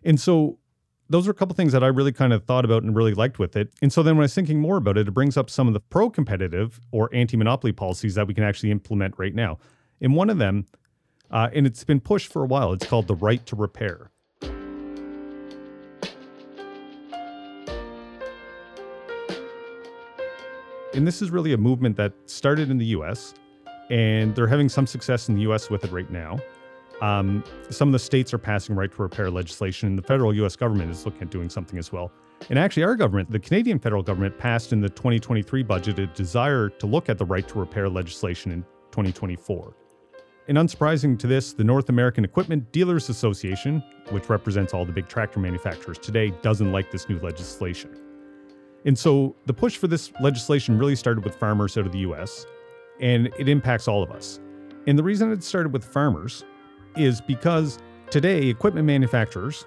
And 0.04 0.20
so 0.20 0.58
those 1.08 1.28
are 1.28 1.32
a 1.32 1.36
couple 1.36 1.56
things 1.56 1.72
that 1.72 1.84
I 1.84 1.88
really 1.88 2.12
kind 2.12 2.34
of 2.34 2.46
thought 2.46 2.66
about 2.66 2.82
and 2.82 2.96
really 2.96 3.14
liked 3.14 3.38
with 3.38 3.56
it. 3.56 3.72
And 3.82 3.94
so 3.94 4.02
then 4.02 4.16
when 4.16 4.24
I 4.24 4.26
was 4.26 4.34
thinking 4.34 4.60
more 4.60 4.78
about 4.78 4.98
it, 4.98 5.08
it 5.08 5.12
brings 5.12 5.38
up 5.38 5.52
some 5.52 5.68
of 5.68 5.74
the 5.74 5.80
pro 5.80 6.10
competitive 6.10 6.80
or 6.92 7.10
anti 7.14 7.38
monopoly 7.38 7.72
policies 7.72 8.16
that 8.16 8.28
we 8.28 8.34
can 8.34 8.44
actually 8.44 8.72
implement 8.72 9.14
right 9.18 9.36
now. 9.36 9.60
And 10.02 10.16
one 10.16 10.32
of 10.32 10.40
them, 10.40 10.66
uh, 11.30 11.50
and 11.54 11.68
it's 11.68 11.84
been 11.84 12.00
pushed 12.00 12.32
for 12.32 12.44
a 12.44 12.48
while, 12.48 12.74
it's 12.74 12.88
called 12.88 13.08
the 13.08 13.16
right 13.16 13.46
to 13.46 13.56
repair. 13.56 14.10
And 20.98 21.06
this 21.06 21.22
is 21.22 21.30
really 21.30 21.54
a 21.54 21.58
movement 21.58 21.96
that 21.98 22.12
started 22.26 22.72
in 22.72 22.80
the 22.80 22.88
US, 22.88 23.36
and 23.92 24.34
they're 24.34 24.48
having 24.48 24.68
some 24.68 24.88
success 24.88 25.30
in 25.30 25.36
the 25.36 25.42
US 25.42 25.70
with 25.70 25.86
it 25.86 25.92
right 25.92 26.10
now. 26.10 26.40
Um, 27.02 27.44
some 27.70 27.88
of 27.88 27.92
the 27.92 28.00
states 28.00 28.34
are 28.34 28.40
passing 28.40 28.76
right 28.76 28.92
to 28.92 29.02
repair 29.04 29.30
legislation, 29.30 29.90
and 29.90 29.96
the 29.96 30.02
federal 30.02 30.34
US 30.34 30.56
government 30.56 30.90
is 30.90 31.06
looking 31.06 31.22
at 31.22 31.30
doing 31.30 31.52
something 31.52 31.78
as 31.78 31.92
well. 31.92 32.12
And 32.50 32.58
actually, 32.58 32.84
our 32.84 32.96
government, 32.96 33.30
the 33.30 33.40
Canadian 33.40 33.78
federal 33.78 34.02
government, 34.02 34.40
passed 34.40 34.74
in 34.74 34.82
the 34.82 34.90
2023 34.90 35.62
budget 35.62 36.00
a 36.00 36.08
desire 36.08 36.68
to 36.68 36.88
look 36.88 37.10
at 37.10 37.20
the 37.20 37.26
right 37.26 37.48
to 37.48 37.60
repair 37.60 37.88
legislation 37.88 38.52
in 38.52 38.64
2024. 38.90 39.76
And 40.48 40.58
unsurprising 40.58 41.20
to 41.20 41.28
this, 41.28 41.54
the 41.54 41.64
North 41.64 41.90
American 41.90 42.26
Equipment 42.26 42.72
Dealers 42.72 43.10
Association, 43.10 43.84
which 44.10 44.30
represents 44.30 44.74
all 44.74 44.84
the 44.84 44.94
big 44.94 45.08
tractor 45.08 45.40
manufacturers 45.40 46.00
today, 46.00 46.34
doesn't 46.42 46.72
like 46.72 46.90
this 46.90 47.08
new 47.08 47.20
legislation. 47.20 48.07
And 48.88 48.98
so 48.98 49.36
the 49.46 49.54
push 49.54 49.76
for 49.76 49.88
this 49.88 50.12
legislation 50.22 50.80
really 50.80 50.96
started 50.96 51.26
with 51.26 51.36
farmers 51.36 51.78
out 51.78 51.86
of 51.86 51.92
the 51.92 52.00
US, 52.00 52.46
and 53.02 53.28
it 53.38 53.50
impacts 53.50 53.88
all 53.88 54.02
of 54.02 54.10
us. 54.12 54.40
And 54.88 54.98
the 54.98 55.04
reason 55.04 55.30
it 55.32 55.44
started 55.44 55.74
with 55.74 55.84
farmers 55.84 56.46
is 56.96 57.20
because 57.20 57.80
today, 58.10 58.48
equipment 58.48 58.88
manufacturers, 58.88 59.66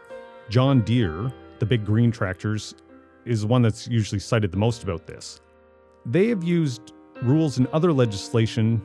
John 0.49 0.81
Deere, 0.81 1.31
the 1.59 1.67
big 1.67 1.85
green 1.85 2.11
tractors, 2.11 2.75
is 3.27 3.45
one 3.45 3.61
that's 3.61 3.87
usually 3.87 4.19
cited 4.19 4.53
the 4.53 4.57
most 4.57 4.83
about 4.83 5.07
this. 5.07 5.43
They 6.07 6.29
have 6.29 6.43
used 6.43 6.95
rules 7.23 7.59
and 7.59 7.67
other 7.69 7.93
legislation 7.93 8.81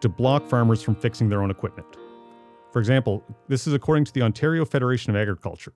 to 0.00 0.08
block 0.08 0.48
farmers 0.48 0.82
from 0.82 0.96
fixing 0.96 1.28
their 1.28 1.40
own 1.40 1.52
equipment. 1.52 1.86
For 2.72 2.80
example, 2.80 3.24
this 3.46 3.68
is 3.68 3.74
according 3.74 4.06
to 4.06 4.12
the 4.12 4.22
Ontario 4.22 4.64
Federation 4.64 5.14
of 5.14 5.16
Agriculture. 5.20 5.72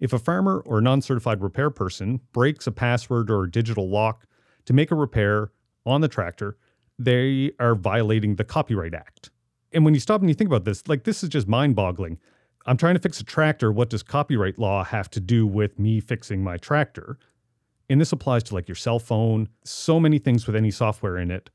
If 0.00 0.12
a 0.12 0.18
farmer 0.18 0.60
or 0.60 0.80
non 0.80 1.02
certified 1.02 1.42
repair 1.42 1.70
person 1.70 2.20
breaks 2.32 2.66
a 2.66 2.72
password 2.72 3.30
or 3.30 3.44
a 3.44 3.50
digital 3.50 3.88
lock 3.88 4.26
to 4.66 4.72
make 4.72 4.90
a 4.90 4.94
repair 4.94 5.50
on 5.84 6.00
the 6.00 6.08
tractor, 6.08 6.56
they 6.98 7.52
are 7.58 7.74
violating 7.74 8.36
the 8.36 8.44
Copyright 8.44 8.94
Act. 8.94 9.30
And 9.72 9.84
when 9.84 9.94
you 9.94 10.00
stop 10.00 10.20
and 10.20 10.30
you 10.30 10.34
think 10.34 10.48
about 10.48 10.64
this, 10.64 10.86
like 10.88 11.04
this 11.04 11.22
is 11.22 11.28
just 11.28 11.48
mind 11.48 11.76
boggling. 11.76 12.18
I'm 12.66 12.76
trying 12.76 12.94
to 12.94 13.00
fix 13.00 13.20
a 13.20 13.24
tractor. 13.24 13.72
What 13.72 13.90
does 13.90 14.02
copyright 14.02 14.58
law 14.58 14.84
have 14.84 15.08
to 15.10 15.20
do 15.20 15.46
with 15.46 15.78
me 15.78 16.00
fixing 16.00 16.42
my 16.42 16.58
tractor? 16.58 17.18
And 17.88 18.00
this 18.00 18.12
applies 18.12 18.42
to 18.44 18.54
like 18.54 18.68
your 18.68 18.74
cell 18.74 18.98
phone, 18.98 19.48
so 19.64 19.98
many 19.98 20.18
things 20.18 20.46
with 20.46 20.54
any 20.54 20.70
software 20.70 21.16
in 21.16 21.30
it. 21.30 21.50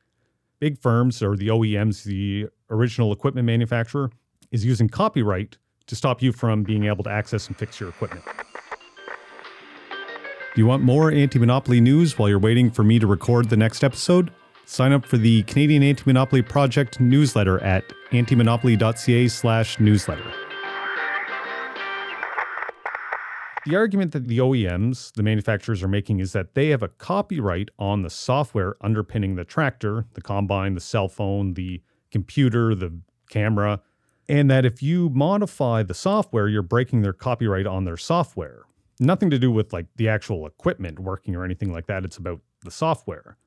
Big 0.59 0.79
firms 0.79 1.21
or 1.21 1.35
the 1.35 1.49
OEMs, 1.49 2.03
the 2.03 2.47
original 2.69 3.11
equipment 3.11 3.45
manufacturer, 3.45 4.09
is 4.51 4.65
using 4.65 4.89
copyright 4.89 5.57
to 5.87 5.95
stop 5.95 6.21
you 6.21 6.31
from 6.31 6.63
being 6.63 6.85
able 6.85 7.03
to 7.03 7.09
access 7.09 7.47
and 7.47 7.57
fix 7.57 7.79
your 7.79 7.89
equipment. 7.89 8.23
Do 10.55 10.61
you 10.61 10.67
want 10.67 10.83
more 10.83 11.11
anti 11.11 11.39
monopoly 11.39 11.81
news 11.81 12.17
while 12.17 12.29
you're 12.29 12.37
waiting 12.37 12.69
for 12.69 12.83
me 12.83 12.99
to 12.99 13.07
record 13.07 13.49
the 13.49 13.57
next 13.57 13.83
episode? 13.83 14.31
Sign 14.65 14.91
up 14.93 15.05
for 15.05 15.17
the 15.17 15.43
Canadian 15.43 15.83
Anti 15.83 16.03
Monopoly 16.05 16.41
Project 16.41 16.99
newsletter 16.99 17.61
at 17.63 17.83
antimonopoly.ca 18.11 19.27
slash 19.27 19.79
newsletter. 19.79 20.31
The 23.65 23.75
argument 23.75 24.11
that 24.11 24.27
the 24.27 24.39
OEMs, 24.39 25.13
the 25.13 25.23
manufacturers, 25.23 25.81
are 25.81 25.87
making 25.87 26.19
is 26.19 26.33
that 26.33 26.53
they 26.53 26.67
have 26.69 26.83
a 26.83 26.89
copyright 26.89 27.69
on 27.79 28.01
the 28.01 28.09
software 28.09 28.75
underpinning 28.81 29.35
the 29.35 29.45
tractor, 29.45 30.05
the 30.13 30.21
combine, 30.21 30.75
the 30.75 30.81
cell 30.81 31.07
phone, 31.07 31.53
the 31.53 31.81
computer, 32.11 32.75
the 32.75 32.99
camera, 33.29 33.81
and 34.29 34.49
that 34.49 34.65
if 34.65 34.81
you 34.81 35.09
modify 35.09 35.83
the 35.83 35.93
software, 35.93 36.47
you're 36.47 36.61
breaking 36.61 37.01
their 37.01 37.13
copyright 37.13 37.67
on 37.67 37.85
their 37.85 37.97
software 37.97 38.65
nothing 38.99 39.29
to 39.29 39.39
do 39.39 39.51
with 39.51 39.73
like 39.73 39.87
the 39.95 40.09
actual 40.09 40.45
equipment 40.45 40.99
working 40.99 41.35
or 41.35 41.43
anything 41.43 41.71
like 41.71 41.87
that. 41.87 42.05
It's 42.05 42.17
about 42.17 42.41
the 42.63 42.71
software. 42.71 43.37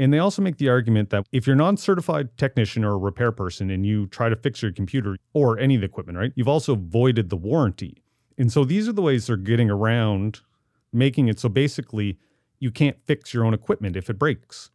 And 0.00 0.12
they 0.12 0.20
also 0.20 0.42
make 0.42 0.58
the 0.58 0.68
argument 0.68 1.10
that 1.10 1.26
if 1.32 1.46
you're 1.46 1.54
a 1.54 1.58
non 1.58 1.76
certified 1.76 2.36
technician 2.36 2.84
or 2.84 2.92
a 2.92 2.98
repair 2.98 3.32
person 3.32 3.70
and 3.70 3.84
you 3.84 4.06
try 4.06 4.28
to 4.28 4.36
fix 4.36 4.62
your 4.62 4.72
computer 4.72 5.16
or 5.32 5.58
any 5.58 5.74
of 5.74 5.80
the 5.80 5.86
equipment, 5.86 6.18
right, 6.18 6.32
you've 6.36 6.48
also 6.48 6.76
voided 6.76 7.30
the 7.30 7.36
warranty. 7.36 8.02
And 8.36 8.52
so 8.52 8.64
these 8.64 8.88
are 8.88 8.92
the 8.92 9.02
ways 9.02 9.26
they're 9.26 9.36
getting 9.36 9.70
around 9.70 10.40
making 10.92 11.28
it 11.28 11.38
so 11.38 11.48
basically 11.48 12.18
you 12.60 12.70
can't 12.70 12.96
fix 13.04 13.34
your 13.34 13.44
own 13.44 13.54
equipment 13.54 13.96
if 13.96 14.08
it 14.08 14.18
breaks. 14.18 14.70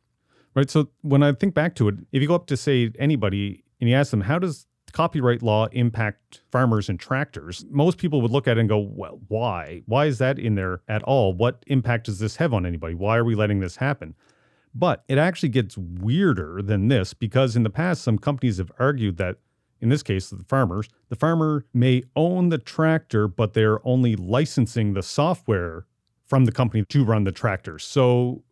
Right. 0.56 0.70
So 0.70 0.90
when 1.02 1.24
I 1.24 1.32
think 1.32 1.56
back 1.56 1.74
to 1.76 1.88
it, 1.88 1.96
if 2.12 2.22
you 2.22 2.28
go 2.28 2.36
up 2.36 2.46
to 2.48 2.58
say 2.58 2.92
anybody 3.00 3.64
and 3.80 3.90
you 3.90 3.96
ask 3.96 4.12
them, 4.12 4.22
how 4.22 4.38
does 4.38 4.68
copyright 4.94 5.42
law 5.42 5.68
impact 5.72 6.42
farmers 6.52 6.88
and 6.88 7.00
tractors, 7.00 7.66
most 7.70 7.98
people 7.98 8.22
would 8.22 8.32
look 8.32 8.48
at 8.48 8.58
it 8.58 8.62
and 8.62 8.70
go, 8.70 8.78
well, 8.80 9.20
why? 9.28 9.82
Why 9.86 10.06
is 10.06 10.20
that 10.20 10.40
in 10.40 10.56
there 10.56 10.82
at 10.88 11.04
all? 11.04 11.34
What 11.34 11.64
impact 11.68 12.06
does 12.06 12.20
this 12.20 12.38
have 12.38 12.54
on 12.54 12.66
anybody? 12.66 12.94
Why 12.94 13.18
are 13.18 13.26
we 13.26 13.36
letting 13.36 13.60
this 13.60 13.76
happen? 13.76 14.16
But 14.74 15.04
it 15.08 15.18
actually 15.18 15.50
gets 15.50 15.78
weirder 15.78 16.62
than 16.62 16.88
this 16.88 17.14
because 17.14 17.56
in 17.56 17.64
the 17.64 17.70
past, 17.70 18.04
some 18.04 18.18
companies 18.18 18.58
have 18.58 18.72
argued 18.80 19.18
that, 19.18 19.38
in 19.82 19.90
this 19.90 20.02
case, 20.04 20.30
the 20.30 20.44
farmers, 20.46 20.88
the 21.10 21.16
farmer 21.16 21.66
may 21.74 22.04
own 22.16 22.50
the 22.50 22.58
tractor, 22.58 23.28
but 23.28 23.54
they're 23.54 23.86
only 23.86 24.16
licensing 24.16 24.94
the 24.94 25.04
software 25.04 25.86
from 26.26 26.46
the 26.46 26.52
company 26.52 26.86
to 26.86 27.04
run 27.04 27.26
the 27.26 27.32
tractor. 27.32 27.78
So 27.78 28.44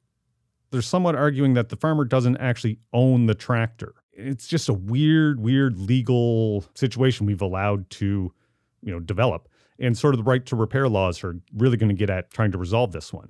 they're 0.72 0.82
somewhat 0.82 1.16
arguing 1.16 1.54
that 1.54 1.70
the 1.70 1.76
farmer 1.76 2.06
doesn't 2.06 2.38
actually 2.38 2.80
own 2.94 3.26
the 3.26 3.36
tractor 3.36 4.01
it's 4.28 4.48
just 4.48 4.70
a 4.70 4.74
weird, 4.74 5.40
weird 5.40 5.78
legal 5.78 6.66
situation 6.76 7.26
we've 7.26 7.42
allowed 7.42 7.90
to, 7.92 8.34
you 8.82 8.92
know, 8.92 9.00
develop. 9.00 9.48
And 9.80 9.98
sort 9.98 10.14
of 10.14 10.20
the 10.20 10.24
right 10.24 10.46
to 10.46 10.56
repair 10.56 10.88
laws 10.88 11.24
are 11.24 11.40
really 11.56 11.78
going 11.78 11.90
to 11.90 11.96
get 11.96 12.10
at 12.10 12.32
trying 12.32 12.52
to 12.52 12.58
resolve 12.58 12.92
this 12.92 13.12
one. 13.12 13.30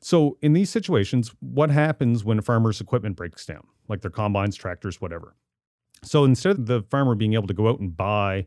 So 0.00 0.36
in 0.42 0.52
these 0.52 0.70
situations, 0.70 1.32
what 1.40 1.70
happens 1.70 2.24
when 2.24 2.38
a 2.38 2.42
farmer's 2.42 2.80
equipment 2.80 3.16
breaks 3.16 3.46
down, 3.46 3.66
like 3.88 4.00
their 4.00 4.10
combines, 4.10 4.56
tractors, 4.56 5.00
whatever? 5.00 5.36
So 6.02 6.24
instead 6.24 6.58
of 6.58 6.66
the 6.66 6.82
farmer 6.90 7.14
being 7.14 7.34
able 7.34 7.46
to 7.46 7.54
go 7.54 7.68
out 7.68 7.78
and 7.78 7.96
buy, 7.96 8.46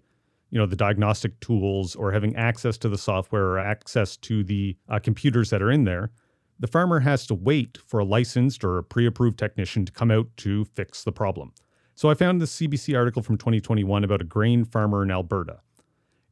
you 0.50 0.60
know, 0.60 0.66
the 0.66 0.76
diagnostic 0.76 1.40
tools 1.40 1.96
or 1.96 2.12
having 2.12 2.36
access 2.36 2.78
to 2.80 2.90
the 2.90 2.98
software 2.98 3.46
or 3.46 3.60
access 3.60 4.18
to 4.18 4.44
the 4.44 4.78
uh, 4.90 5.00
computers 5.00 5.50
that 5.50 5.62
are 5.62 5.72
in 5.72 5.86
there, 5.86 6.12
the 6.60 6.68
farmer 6.68 7.00
has 7.00 7.26
to 7.28 7.36
wait 7.36 7.78
for 7.86 8.00
a 8.00 8.06
licensed 8.06 8.64
or 8.64 8.78
a 8.78 8.84
pre 8.84 9.06
approved 9.06 9.38
technician 9.38 9.86
to 9.86 9.92
come 9.92 10.12
out 10.12 10.28
to 10.38 10.66
fix 10.66 11.04
the 11.04 11.12
problem. 11.12 11.54
So 11.98 12.10
I 12.10 12.14
found 12.14 12.42
this 12.42 12.58
CBC 12.58 12.96
article 12.96 13.22
from 13.22 13.38
2021 13.38 14.04
about 14.04 14.22
a 14.22 14.26
grain 14.26 14.66
farmer 14.66 15.02
in 15.02 15.10
Alberta. 15.10 15.62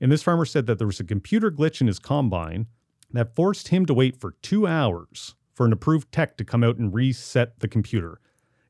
And 0.02 0.12
this 0.12 0.22
farmer 0.22 0.44
said 0.44 0.66
that 0.68 0.78
there 0.78 0.88
was 0.88 1.00
a 1.00 1.06
computer 1.06 1.50
glitch 1.50 1.80
in 1.80 1.88
his 1.88 2.00
combine 2.00 2.68
that 3.14 3.34
forced 3.34 3.70
him 3.70 3.86
to 3.86 3.94
wait 3.94 4.20
for 4.20 4.36
two 4.42 4.68
hours 4.68 5.36
for 5.54 5.66
an 5.66 5.72
approved 5.72 6.12
tech 6.12 6.36
to 6.38 6.44
come 6.44 6.66
out 6.66 6.78
and 6.78 6.94
reset 6.94 7.60
the 7.62 7.70
computer. 7.70 8.20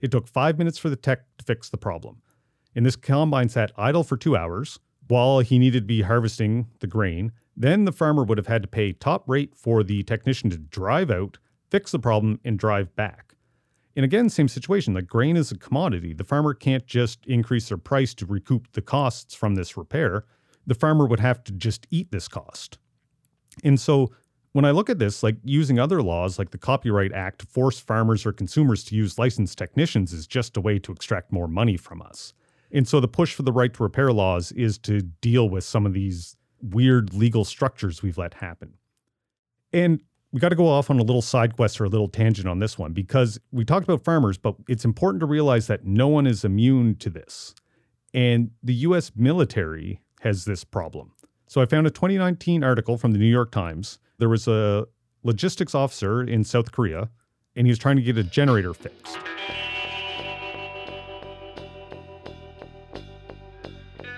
It 0.02 0.12
took 0.12 0.28
five 0.28 0.60
minutes 0.60 0.78
for 0.78 0.90
the 0.90 0.96
tech 0.96 1.22
to 1.40 1.46
fix 1.46 1.68
the 1.68 1.78
problem. 1.78 2.22
And 2.76 2.86
this 2.86 2.96
combine 2.96 3.50
sat 3.50 3.72
idle 3.76 4.04
for 4.04 4.16
two 4.16 4.38
hours 4.38 4.80
while 5.08 5.40
he 5.40 5.58
needed 5.58 5.82
to 5.82 5.88
be 5.88 6.02
harvesting 6.04 6.68
the 6.80 6.88
grain. 6.88 7.32
Then 7.58 7.86
the 7.86 7.92
farmer 7.92 8.24
would 8.24 8.38
have 8.38 8.48
had 8.48 8.62
to 8.62 8.68
pay 8.68 8.94
top 8.94 9.28
rate 9.28 9.56
for 9.56 9.84
the 9.84 10.04
technician 10.04 10.52
to 10.52 10.58
drive 10.58 11.10
out, 11.10 11.40
fix 11.72 11.92
the 11.92 12.00
problem, 12.00 12.40
and 12.44 12.60
drive 12.60 12.96
back. 12.96 13.33
And 13.96 14.04
again, 14.04 14.30
same 14.30 14.48
situation. 14.48 14.94
Like 14.94 15.08
grain 15.08 15.38
is 15.38 15.52
a 15.52 15.58
commodity. 15.58 16.14
The 16.14 16.24
farmer 16.24 16.54
can't 16.54 16.86
just 16.86 17.26
increase 17.26 17.70
their 17.70 17.78
price 17.78 18.14
to 18.16 18.26
recoup 18.26 18.72
the 18.74 18.82
costs 18.82 19.36
from 19.36 19.56
this 19.56 19.78
repair. 19.78 20.26
The 20.66 20.76
farmer 20.76 21.06
would 21.06 21.20
have 21.20 21.44
to 21.46 21.52
just 21.52 21.86
eat 21.92 22.12
this 22.12 22.28
cost. 22.28 22.78
And 23.64 23.80
so 23.80 24.12
when 24.54 24.66
I 24.66 24.72
look 24.72 24.90
at 24.90 25.00
this, 25.00 25.22
like 25.22 25.38
using 25.44 25.80
other 25.80 26.02
laws 26.02 26.40
like 26.40 26.52
the 26.52 26.58
Copyright 26.58 27.12
Act 27.12 27.40
to 27.40 27.46
force 27.48 27.80
farmers 27.80 28.26
or 28.26 28.32
consumers 28.32 28.84
to 28.86 28.96
use 28.96 29.20
licensed 29.20 29.58
technicians 29.58 30.14
is 30.14 30.26
just 30.26 30.58
a 30.58 30.62
way 30.62 30.80
to 30.80 30.92
extract 30.92 31.32
more 31.32 31.48
money 31.48 31.78
from 31.78 32.02
us. 32.02 32.34
And 32.72 32.88
so 32.88 33.00
the 33.00 33.08
push 33.08 33.34
for 33.34 33.44
the 33.44 33.52
right 33.52 33.74
to 33.74 33.84
repair 33.84 34.12
laws 34.12 34.52
is 34.54 34.78
to 34.80 35.02
deal 35.02 35.50
with 35.50 35.64
some 35.64 35.86
of 35.86 35.94
these 35.94 36.36
weird 36.62 37.14
legal 37.14 37.46
structures 37.46 38.02
we've 38.02 38.18
let 38.18 38.36
happen. 38.36 38.74
And 39.72 40.02
we 40.34 40.40
got 40.40 40.50
to 40.50 40.56
go 40.56 40.68
off 40.68 40.90
on 40.90 41.00
a 41.00 41.04
little 41.04 41.22
side 41.22 41.56
quest 41.56 41.80
or 41.80 41.86
a 41.86 41.90
little 41.90 42.10
tangent 42.10 42.48
on 42.48 42.58
this 42.58 42.78
one 42.78 42.92
because 42.92 43.40
we 43.52 43.64
talked 43.64 43.84
about 43.84 44.04
farmers, 44.04 44.36
but 44.36 44.56
it's 44.68 44.84
important 44.84 45.20
to 45.20 45.28
realize 45.28 45.68
that 45.68 45.86
no 45.86 46.08
one 46.08 46.26
is 46.26 46.44
immune 46.44 46.96
to 46.96 47.12
this. 47.12 47.54
And 48.16 48.50
the 48.64 48.74
US 48.74 49.12
military 49.16 50.02
has 50.22 50.46
this 50.46 50.64
problem. 50.64 51.12
So 51.46 51.62
I 51.62 51.68
found 51.68 51.86
a 51.86 51.92
2019 51.92 52.64
article 52.64 52.98
from 52.98 53.12
the 53.12 53.20
New 53.20 53.28
York 53.28 53.52
Times. 53.52 54.00
There 54.18 54.28
was 54.28 54.48
a 54.48 54.88
logistics 55.22 55.76
officer 55.76 56.24
in 56.24 56.44
South 56.44 56.72
Korea, 56.72 57.12
and 57.56 57.68
he 57.68 57.72
was 57.72 57.78
trying 57.78 57.98
to 57.98 58.02
get 58.02 58.18
a 58.18 58.24
generator 58.24 58.74
fixed. 58.74 59.20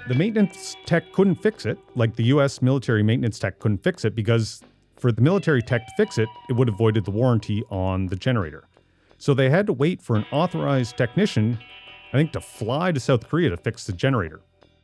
The 0.07 0.15
maintenance 0.15 0.77
tech 0.85 1.11
couldn't 1.11 1.35
fix 1.35 1.65
it, 1.65 1.77
like 1.95 2.15
the 2.15 2.23
US 2.25 2.61
military 2.61 3.03
maintenance 3.03 3.37
tech 3.37 3.59
couldn't 3.59 3.83
fix 3.83 4.05
it 4.05 4.15
because 4.15 4.61
for 4.97 5.11
the 5.11 5.21
military 5.21 5.61
tech 5.61 5.85
to 5.85 5.93
fix 5.97 6.17
it, 6.17 6.29
it 6.49 6.53
would 6.53 6.67
have 6.67 6.77
voided 6.77 7.05
the 7.05 7.11
warranty 7.11 7.63
on 7.69 8.07
the 8.07 8.15
generator. 8.15 8.67
So 9.17 9.33
they 9.33 9.49
had 9.49 9.67
to 9.67 9.73
wait 9.73 10.01
for 10.01 10.15
an 10.15 10.25
authorized 10.31 10.97
technician, 10.97 11.59
I 12.13 12.17
think, 12.17 12.31
to 12.33 12.41
fly 12.41 12.91
to 12.91 12.99
South 12.99 13.27
Korea 13.27 13.49
to 13.49 13.57
fix 13.57 13.85
the 13.85 13.93
generator. 13.93 14.41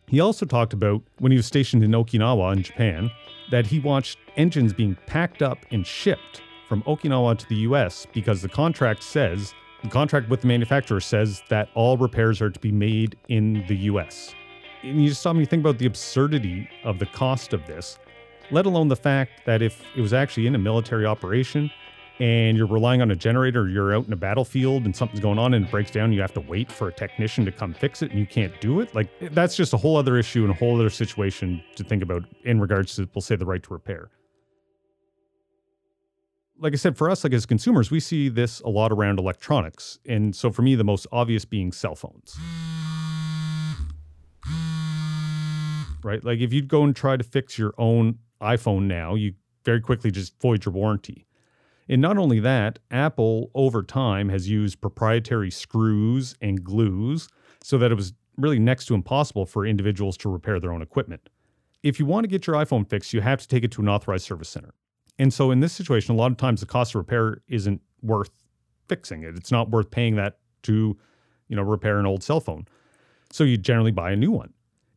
He 0.07 0.19
also 0.19 0.45
talked 0.45 0.73
about 0.73 1.01
when 1.19 1.31
he 1.31 1.37
was 1.37 1.45
stationed 1.45 1.83
in 1.83 1.91
Okinawa 1.91 2.53
in 2.53 2.63
Japan 2.63 3.11
that 3.49 3.67
he 3.67 3.79
watched 3.79 4.17
engines 4.35 4.73
being 4.73 4.97
packed 5.07 5.41
up 5.41 5.59
and 5.71 5.85
shipped 5.85 6.41
from 6.67 6.83
Okinawa 6.83 7.37
to 7.37 7.47
the 7.49 7.55
US 7.67 8.07
because 8.13 8.41
the 8.41 8.49
contract 8.49 9.03
says, 9.03 9.53
the 9.83 9.89
contract 9.89 10.29
with 10.29 10.41
the 10.41 10.47
manufacturer 10.47 10.99
says 10.99 11.41
that 11.49 11.69
all 11.73 11.97
repairs 11.97 12.41
are 12.41 12.49
to 12.49 12.59
be 12.59 12.71
made 12.71 13.17
in 13.29 13.65
the 13.67 13.75
US. 13.75 14.33
And 14.83 15.01
you 15.01 15.09
just 15.09 15.21
saw 15.21 15.33
me 15.33 15.45
think 15.45 15.61
about 15.61 15.79
the 15.79 15.85
absurdity 15.85 16.67
of 16.83 16.99
the 16.99 17.05
cost 17.05 17.53
of 17.53 17.65
this 17.65 17.99
let 18.51 18.65
alone 18.65 18.89
the 18.89 18.95
fact 18.95 19.45
that 19.45 19.61
if 19.61 19.81
it 19.95 20.01
was 20.01 20.13
actually 20.13 20.45
in 20.45 20.55
a 20.55 20.57
military 20.57 21.05
operation 21.05 21.71
and 22.19 22.57
you're 22.57 22.67
relying 22.67 23.01
on 23.01 23.09
a 23.09 23.15
generator, 23.15 23.69
you're 23.69 23.95
out 23.95 24.05
in 24.05 24.13
a 24.13 24.17
battlefield 24.17 24.83
and 24.83 24.95
something's 24.95 25.21
going 25.21 25.39
on 25.39 25.53
and 25.53 25.65
it 25.65 25.71
breaks 25.71 25.89
down, 25.89 26.11
you 26.11 26.21
have 26.21 26.33
to 26.33 26.41
wait 26.41 26.71
for 26.71 26.89
a 26.89 26.91
technician 26.91 27.45
to 27.45 27.51
come 27.51 27.73
fix 27.73 28.01
it 28.01 28.11
and 28.11 28.19
you 28.19 28.27
can't 28.27 28.59
do 28.59 28.81
it. 28.81 28.93
Like 28.93 29.09
that's 29.31 29.55
just 29.55 29.73
a 29.73 29.77
whole 29.77 29.95
other 29.95 30.17
issue 30.17 30.43
and 30.43 30.51
a 30.51 30.53
whole 30.53 30.75
other 30.75 30.89
situation 30.89 31.63
to 31.75 31.83
think 31.83 32.03
about 32.03 32.25
in 32.43 32.59
regards 32.59 32.95
to, 32.97 33.09
we'll 33.15 33.21
say, 33.21 33.37
the 33.37 33.45
right 33.45 33.63
to 33.63 33.73
repair. 33.73 34.11
Like 36.59 36.73
I 36.73 36.75
said, 36.75 36.95
for 36.95 37.09
us, 37.09 37.23
like 37.23 37.33
as 37.33 37.47
consumers, 37.47 37.89
we 37.89 37.99
see 37.99 38.29
this 38.29 38.59
a 38.59 38.69
lot 38.69 38.91
around 38.91 39.17
electronics. 39.17 39.97
And 40.05 40.35
so 40.35 40.51
for 40.51 40.61
me, 40.61 40.75
the 40.75 40.83
most 40.83 41.07
obvious 41.11 41.43
being 41.43 41.71
cell 41.71 41.95
phones. 41.95 42.37
Right? 46.03 46.23
Like 46.23 46.39
if 46.39 46.53
you'd 46.53 46.67
go 46.67 46.83
and 46.83 46.95
try 46.95 47.17
to 47.17 47.23
fix 47.23 47.57
your 47.57 47.73
own 47.79 48.19
iPhone 48.41 48.83
now, 48.83 49.15
you 49.15 49.33
very 49.63 49.81
quickly 49.81 50.11
just 50.11 50.39
void 50.41 50.65
your 50.65 50.73
warranty. 50.73 51.25
And 51.87 52.01
not 52.01 52.17
only 52.17 52.39
that, 52.39 52.79
Apple 52.89 53.51
over 53.53 53.83
time 53.83 54.29
has 54.29 54.49
used 54.49 54.81
proprietary 54.81 55.51
screws 55.51 56.35
and 56.41 56.63
glues 56.63 57.27
so 57.61 57.77
that 57.77 57.91
it 57.91 57.95
was 57.95 58.13
really 58.37 58.59
next 58.59 58.85
to 58.85 58.95
impossible 58.95 59.45
for 59.45 59.65
individuals 59.65 60.17
to 60.17 60.29
repair 60.29 60.59
their 60.59 60.71
own 60.71 60.81
equipment. 60.81 61.29
If 61.83 61.99
you 61.99 62.05
want 62.05 62.23
to 62.23 62.27
get 62.27 62.47
your 62.47 62.55
iPhone 62.55 62.87
fixed, 62.89 63.13
you 63.13 63.21
have 63.21 63.39
to 63.41 63.47
take 63.47 63.63
it 63.63 63.71
to 63.73 63.81
an 63.81 63.89
authorized 63.89 64.25
service 64.25 64.49
center. 64.49 64.73
And 65.19 65.33
so 65.33 65.51
in 65.51 65.59
this 65.59 65.73
situation, 65.73 66.15
a 66.15 66.17
lot 66.17 66.31
of 66.31 66.37
times 66.37 66.61
the 66.61 66.65
cost 66.65 66.95
of 66.95 66.99
repair 66.99 67.41
isn't 67.47 67.81
worth 68.01 68.31
fixing 68.87 69.23
it. 69.23 69.35
It's 69.35 69.51
not 69.51 69.69
worth 69.69 69.91
paying 69.91 70.15
that 70.15 70.39
to, 70.63 70.97
you 71.47 71.55
know, 71.55 71.61
repair 71.61 71.99
an 71.99 72.05
old 72.05 72.23
cell 72.23 72.39
phone. 72.39 72.65
So 73.31 73.43
you 73.43 73.57
generally 73.57 73.91
buy 73.91 74.11
a 74.11 74.15
new 74.15 74.31
one. 74.31 74.53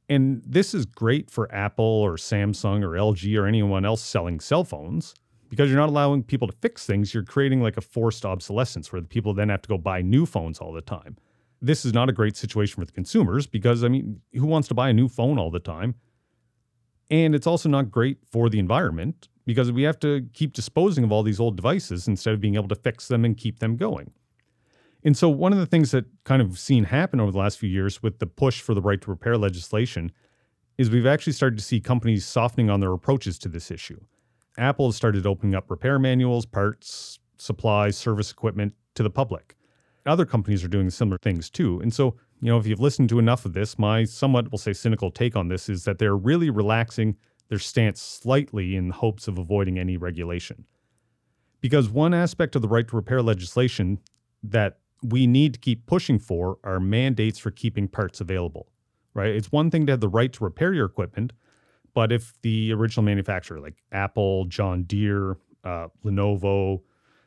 And 0.08 0.42
this 0.44 0.74
is 0.74 0.84
great 0.84 1.30
for 1.30 1.52
Apple 1.54 1.84
or 1.84 2.16
Samsung 2.16 2.82
or 2.82 2.90
LG 2.90 3.38
or 3.38 3.46
anyone 3.46 3.84
else 3.84 4.02
selling 4.02 4.38
cell 4.38 4.64
phones 4.64 5.14
because 5.48 5.70
you're 5.70 5.78
not 5.78 5.88
allowing 5.88 6.22
people 6.22 6.48
to 6.48 6.56
fix 6.60 6.84
things. 6.84 7.14
You're 7.14 7.22
creating 7.22 7.62
like 7.62 7.76
a 7.76 7.80
forced 7.80 8.24
obsolescence 8.24 8.92
where 8.92 9.00
the 9.00 9.08
people 9.08 9.32
then 9.32 9.48
have 9.48 9.62
to 9.62 9.68
go 9.68 9.78
buy 9.78 10.02
new 10.02 10.26
phones 10.26 10.58
all 10.58 10.72
the 10.72 10.82
time. 10.82 11.16
This 11.62 11.84
is 11.84 11.94
not 11.94 12.10
a 12.10 12.12
great 12.12 12.36
situation 12.36 12.80
for 12.80 12.84
the 12.84 12.92
consumers 12.92 13.46
because, 13.46 13.84
I 13.84 13.88
mean, 13.88 14.20
who 14.34 14.46
wants 14.46 14.68
to 14.68 14.74
buy 14.74 14.90
a 14.90 14.92
new 14.92 15.08
phone 15.08 15.38
all 15.38 15.50
the 15.50 15.60
time? 15.60 15.94
And 17.10 17.34
it's 17.34 17.46
also 17.46 17.68
not 17.68 17.90
great 17.90 18.18
for 18.30 18.50
the 18.50 18.58
environment 18.58 19.28
because 19.46 19.72
we 19.72 19.82
have 19.84 19.98
to 20.00 20.26
keep 20.32 20.52
disposing 20.52 21.04
of 21.04 21.12
all 21.12 21.22
these 21.22 21.40
old 21.40 21.56
devices 21.56 22.08
instead 22.08 22.34
of 22.34 22.40
being 22.40 22.56
able 22.56 22.68
to 22.68 22.74
fix 22.74 23.08
them 23.08 23.24
and 23.24 23.36
keep 23.36 23.60
them 23.60 23.76
going. 23.76 24.10
And 25.04 25.16
so, 25.16 25.28
one 25.28 25.52
of 25.52 25.58
the 25.58 25.66
things 25.66 25.90
that 25.90 26.06
kind 26.24 26.40
of 26.40 26.58
seen 26.58 26.84
happen 26.84 27.20
over 27.20 27.30
the 27.30 27.38
last 27.38 27.58
few 27.58 27.68
years 27.68 28.02
with 28.02 28.18
the 28.18 28.26
push 28.26 28.60
for 28.62 28.72
the 28.72 28.80
right 28.80 29.00
to 29.02 29.10
repair 29.10 29.36
legislation 29.36 30.10
is 30.78 30.90
we've 30.90 31.06
actually 31.06 31.34
started 31.34 31.58
to 31.58 31.64
see 31.64 31.78
companies 31.78 32.24
softening 32.24 32.70
on 32.70 32.80
their 32.80 32.92
approaches 32.92 33.38
to 33.40 33.48
this 33.48 33.70
issue. 33.70 34.00
Apple 34.56 34.86
has 34.86 34.96
started 34.96 35.26
opening 35.26 35.54
up 35.54 35.70
repair 35.70 35.98
manuals, 35.98 36.46
parts, 36.46 37.18
supplies, 37.36 37.96
service 37.96 38.30
equipment 38.30 38.72
to 38.94 39.02
the 39.02 39.10
public. 39.10 39.56
Other 40.06 40.26
companies 40.26 40.64
are 40.64 40.68
doing 40.68 40.90
similar 40.90 41.18
things 41.18 41.50
too. 41.50 41.80
And 41.80 41.92
so, 41.92 42.16
you 42.40 42.50
know, 42.50 42.58
if 42.58 42.66
you've 42.66 42.80
listened 42.80 43.08
to 43.10 43.18
enough 43.18 43.44
of 43.44 43.52
this, 43.52 43.78
my 43.78 44.04
somewhat, 44.04 44.50
we'll 44.50 44.58
say, 44.58 44.72
cynical 44.72 45.10
take 45.10 45.36
on 45.36 45.48
this 45.48 45.68
is 45.68 45.84
that 45.84 45.98
they're 45.98 46.16
really 46.16 46.50
relaxing 46.50 47.16
their 47.48 47.58
stance 47.58 48.00
slightly 48.00 48.76
in 48.76 48.90
hopes 48.90 49.28
of 49.28 49.38
avoiding 49.38 49.78
any 49.78 49.96
regulation. 49.96 50.64
Because 51.60 51.88
one 51.88 52.12
aspect 52.12 52.54
of 52.54 52.62
the 52.62 52.68
right 52.68 52.86
to 52.88 52.96
repair 52.96 53.22
legislation 53.22 53.98
that 54.42 54.78
we 55.04 55.26
need 55.26 55.54
to 55.54 55.60
keep 55.60 55.86
pushing 55.86 56.18
for 56.18 56.58
are 56.64 56.80
mandates 56.80 57.38
for 57.38 57.50
keeping 57.50 57.88
parts 57.88 58.20
available, 58.20 58.68
right? 59.12 59.34
It's 59.34 59.52
one 59.52 59.70
thing 59.70 59.84
to 59.86 59.92
have 59.92 60.00
the 60.00 60.08
right 60.08 60.32
to 60.32 60.44
repair 60.44 60.72
your 60.72 60.86
equipment, 60.86 61.32
but 61.92 62.10
if 62.10 62.32
the 62.42 62.72
original 62.72 63.04
manufacturer, 63.04 63.60
like 63.60 63.82
Apple, 63.92 64.46
John 64.46 64.84
Deere, 64.84 65.36
uh, 65.62 65.88
Lenovo, 66.04 66.80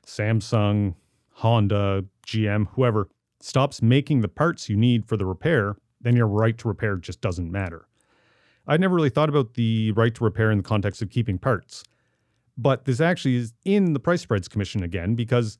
Samsung, 0.05 0.95
Honda, 1.33 2.03
GM, 2.25 2.67
whoever, 2.71 3.09
stops 3.39 3.81
making 3.81 4.21
the 4.21 4.27
parts 4.27 4.69
you 4.69 4.75
need 4.75 5.05
for 5.05 5.15
the 5.15 5.25
repair, 5.25 5.77
then 6.01 6.15
your 6.15 6.27
right 6.27 6.57
to 6.57 6.67
repair 6.67 6.97
just 6.97 7.21
doesn't 7.21 7.51
matter. 7.51 7.87
I'd 8.65 8.81
never 8.81 8.95
really 8.95 9.11
thought 9.11 9.29
about 9.29 9.53
the 9.53 9.91
right 9.91 10.13
to 10.15 10.23
repair 10.23 10.51
in 10.51 10.57
the 10.57 10.63
context 10.63 11.01
of 11.01 11.09
keeping 11.09 11.37
parts. 11.37 11.83
But 12.57 12.85
this 12.85 12.99
actually 12.99 13.35
is 13.35 13.53
in 13.65 13.93
the 13.93 13.99
Price 13.99 14.21
Spreads 14.21 14.47
Commission 14.47 14.81
again 14.83 15.13
because 15.13 15.59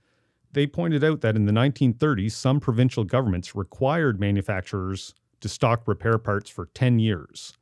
they 0.57 0.67
pointed 0.67 1.03
out 1.03 1.21
that 1.21 1.35
in 1.35 1.45
the 1.45 1.51
1930s, 1.51 2.31
some 2.31 2.59
provincial 2.59 3.03
governments 3.03 3.55
required 3.55 4.19
manufacturers 4.19 5.13
to 5.39 5.47
stock 5.47 5.87
repair 5.87 6.17
parts 6.17 6.49
for 6.49 6.65
10 6.73 6.99
years. 6.99 7.53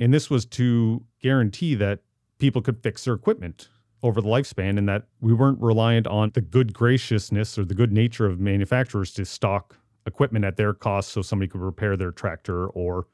And 0.00 0.12
this 0.12 0.28
was 0.28 0.44
to 0.46 1.04
guarantee 1.20 1.74
that 1.76 2.00
people 2.38 2.60
could 2.60 2.82
fix 2.82 3.04
their 3.04 3.14
equipment 3.14 3.68
over 4.02 4.20
the 4.20 4.28
lifespan 4.28 4.78
and 4.78 4.88
that 4.88 5.04
we 5.20 5.32
weren't 5.32 5.60
reliant 5.60 6.06
on 6.06 6.30
the 6.34 6.40
good 6.40 6.72
graciousness 6.72 7.58
or 7.58 7.64
the 7.64 7.74
good 7.74 7.92
nature 7.92 8.26
of 8.26 8.40
manufacturers 8.40 9.12
to 9.12 9.24
stock 9.24 9.76
equipment 10.06 10.44
at 10.44 10.56
their 10.56 10.72
cost 10.72 11.10
so 11.10 11.22
somebody 11.22 11.48
could 11.48 11.60
repair 11.60 11.96
their 11.96 12.10
tractor 12.10 12.66
or 12.68 13.06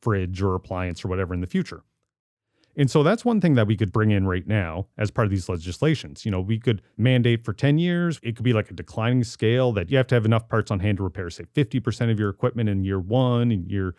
fridge 0.00 0.42
or 0.42 0.54
appliance 0.54 1.04
or 1.04 1.08
whatever 1.08 1.32
in 1.32 1.40
the 1.40 1.46
future. 1.46 1.84
And 2.76 2.90
so 2.90 3.02
that's 3.02 3.24
one 3.24 3.40
thing 3.40 3.54
that 3.54 3.66
we 3.66 3.76
could 3.76 3.92
bring 3.92 4.10
in 4.10 4.26
right 4.26 4.46
now 4.46 4.86
as 4.98 5.10
part 5.10 5.26
of 5.26 5.30
these 5.30 5.48
legislations. 5.48 6.24
You 6.24 6.30
know, 6.30 6.40
we 6.40 6.58
could 6.58 6.82
mandate 6.96 7.44
for 7.44 7.52
10 7.52 7.78
years. 7.78 8.18
It 8.22 8.34
could 8.34 8.44
be 8.44 8.52
like 8.52 8.70
a 8.70 8.74
declining 8.74 9.22
scale 9.22 9.72
that 9.72 9.90
you 9.90 9.96
have 9.96 10.08
to 10.08 10.14
have 10.14 10.24
enough 10.24 10.48
parts 10.48 10.70
on 10.70 10.80
hand 10.80 10.98
to 10.98 11.04
repair, 11.04 11.30
say, 11.30 11.44
50% 11.54 12.10
of 12.10 12.18
your 12.18 12.30
equipment 12.30 12.68
in 12.68 12.84
year 12.84 12.98
one, 12.98 13.52
in 13.52 13.68
year 13.68 13.94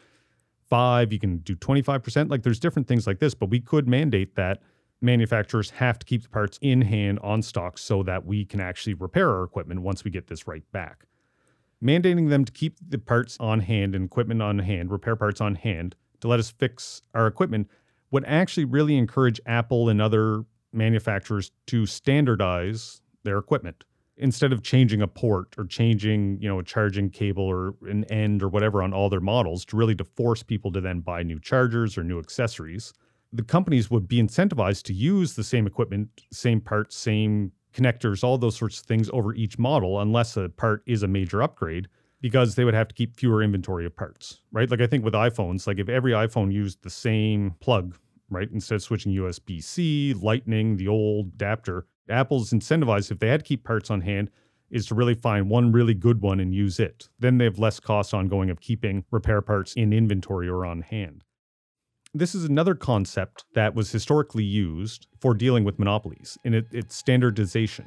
five, 0.70 1.14
you 1.14 1.20
can 1.20 1.38
do 1.38 1.56
25%. 1.56 2.30
Like 2.30 2.44
there's 2.44 2.60
different 2.60 2.88
things 2.88 3.08
like 3.08 3.20
this, 3.20 3.34
but 3.34 3.50
we 3.50 3.60
could 3.60 3.88
mandate 3.88 4.36
that 4.36 4.62
manufacturers 5.02 5.70
have 5.70 6.00
to 6.00 6.06
keep 6.06 6.24
the 6.24 6.30
parts 6.30 6.58
in 6.62 6.82
hand 6.82 7.20
on 7.22 7.42
stock 7.42 7.78
so 7.78 8.04
that 8.04 8.26
we 8.26 8.46
can 8.46 8.60
actually 8.60 8.94
repair 8.94 9.30
our 9.30 9.44
equipment 9.44 9.82
once 9.82 10.04
we 10.04 10.12
get 10.12 10.28
this 10.28 10.48
right 10.48 10.64
back. 10.72 11.06
Mandating 11.84 12.30
them 12.30 12.46
to 12.46 12.52
keep 12.52 12.78
the 12.86 12.98
parts 12.98 13.38
on 13.40 13.60
hand 13.60 13.96
and 13.96 14.06
equipment 14.06 14.42
on 14.42 14.60
hand, 14.60 14.92
repair 14.92 15.16
parts 15.16 15.40
on 15.40 15.56
hand 15.56 15.96
to 16.22 16.28
let 16.28 16.40
us 16.40 16.50
fix 16.50 17.02
our 17.14 17.28
equipment 17.28 17.70
would 18.12 18.26
actually 18.26 18.66
really 18.66 18.98
encourage 18.98 19.40
Apple 19.46 19.90
and 19.90 20.02
other 20.02 20.44
manufacturers 20.72 21.52
to 21.68 21.86
standardize 21.86 23.02
their 23.24 23.38
equipment 23.38 23.84
instead 24.18 24.54
of 24.54 24.64
changing 24.64 25.02
a 25.02 25.08
port 25.08 25.54
or 25.58 25.66
changing, 25.66 26.38
you 26.42 26.48
know, 26.48 26.60
a 26.60 26.64
charging 26.64 27.10
cable 27.10 27.44
or 27.44 27.74
an 27.90 28.06
end 28.06 28.42
or 28.42 28.48
whatever 28.48 28.82
on 28.82 28.94
all 28.94 29.10
their 29.10 29.20
models 29.20 29.66
to 29.66 29.76
really 29.76 29.96
to 29.96 30.06
force 30.06 30.42
people 30.42 30.72
to 30.72 30.80
then 30.80 31.02
buy 31.02 31.22
new 31.22 31.40
chargers 31.40 31.98
or 31.98 32.04
new 32.04 32.20
accessories. 32.20 32.94
The 33.34 33.44
companies 33.44 33.92
would 33.92 34.08
be 34.08 34.22
incentivized 34.22 34.84
to 34.84 34.94
use 34.94 35.34
the 35.34 35.44
same 35.44 35.68
equipment, 35.68 36.10
same 36.32 36.62
parts, 36.62 36.96
same 36.96 37.52
connectors, 37.74 38.24
all 38.24 38.38
those 38.38 38.56
sorts 38.56 38.80
of 38.80 38.86
things 38.86 39.10
over 39.12 39.34
each 39.34 39.60
model 39.60 40.00
unless 40.00 40.38
a 40.38 40.48
part 40.48 40.82
is 40.86 41.04
a 41.04 41.08
major 41.08 41.44
upgrade 41.44 41.90
because 42.26 42.56
they 42.56 42.66
would 42.66 42.74
have 42.74 42.88
to 42.88 42.96
keep 42.96 43.16
fewer 43.16 43.44
inventory 43.44 43.86
of 43.86 43.96
parts, 43.96 44.40
right? 44.52 44.72
Like 44.72 44.82
I 44.82 44.88
think 44.88 45.06
with 45.06 45.14
iPhones, 45.14 45.68
like 45.68 45.78
if 45.78 45.88
every 45.88 46.12
iPhone 46.12 46.52
used 46.52 46.82
the 46.82 46.90
same 46.90 47.54
plug, 47.60 48.00
right, 48.32 48.50
instead 48.52 48.74
of 48.74 48.82
switching 48.82 49.12
USB 49.12 49.64
C, 49.64 50.16
Lightning, 50.16 50.76
the 50.76 50.88
old 50.88 51.34
adapter, 51.36 51.86
Apple's 52.10 52.50
incentivized 52.50 53.12
if 53.12 53.20
they 53.20 53.28
had 53.28 53.42
to 53.42 53.46
keep 53.46 53.64
parts 53.64 53.92
on 53.92 54.02
hand 54.02 54.32
is 54.72 54.88
to 54.88 54.96
really 54.96 55.14
find 55.14 55.52
one 55.52 55.72
really 55.72 55.94
good 55.94 56.20
one 56.20 56.40
and 56.40 56.52
use 56.52 56.80
it. 56.80 57.10
Then 57.20 57.38
they 57.38 57.46
have 57.46 57.60
less 57.60 57.80
cost 57.80 58.12
ongoing 58.12 58.50
of 58.50 58.60
keeping 58.60 59.06
repair 59.12 59.44
parts 59.44 59.76
in 59.76 59.94
inventory 59.94 60.50
or 60.50 60.66
on 60.66 60.82
hand. 60.82 61.24
This 62.16 62.34
is 62.34 62.44
another 62.44 62.74
concept 62.74 63.46
that 63.54 63.76
was 63.76 63.92
historically 63.92 64.44
used 64.44 65.06
for 65.20 65.36
dealing 65.36 65.64
with 65.64 65.78
monopolies, 65.78 66.40
and 66.44 66.56
it, 66.56 66.66
it's 66.72 66.96
standardization. 66.96 67.86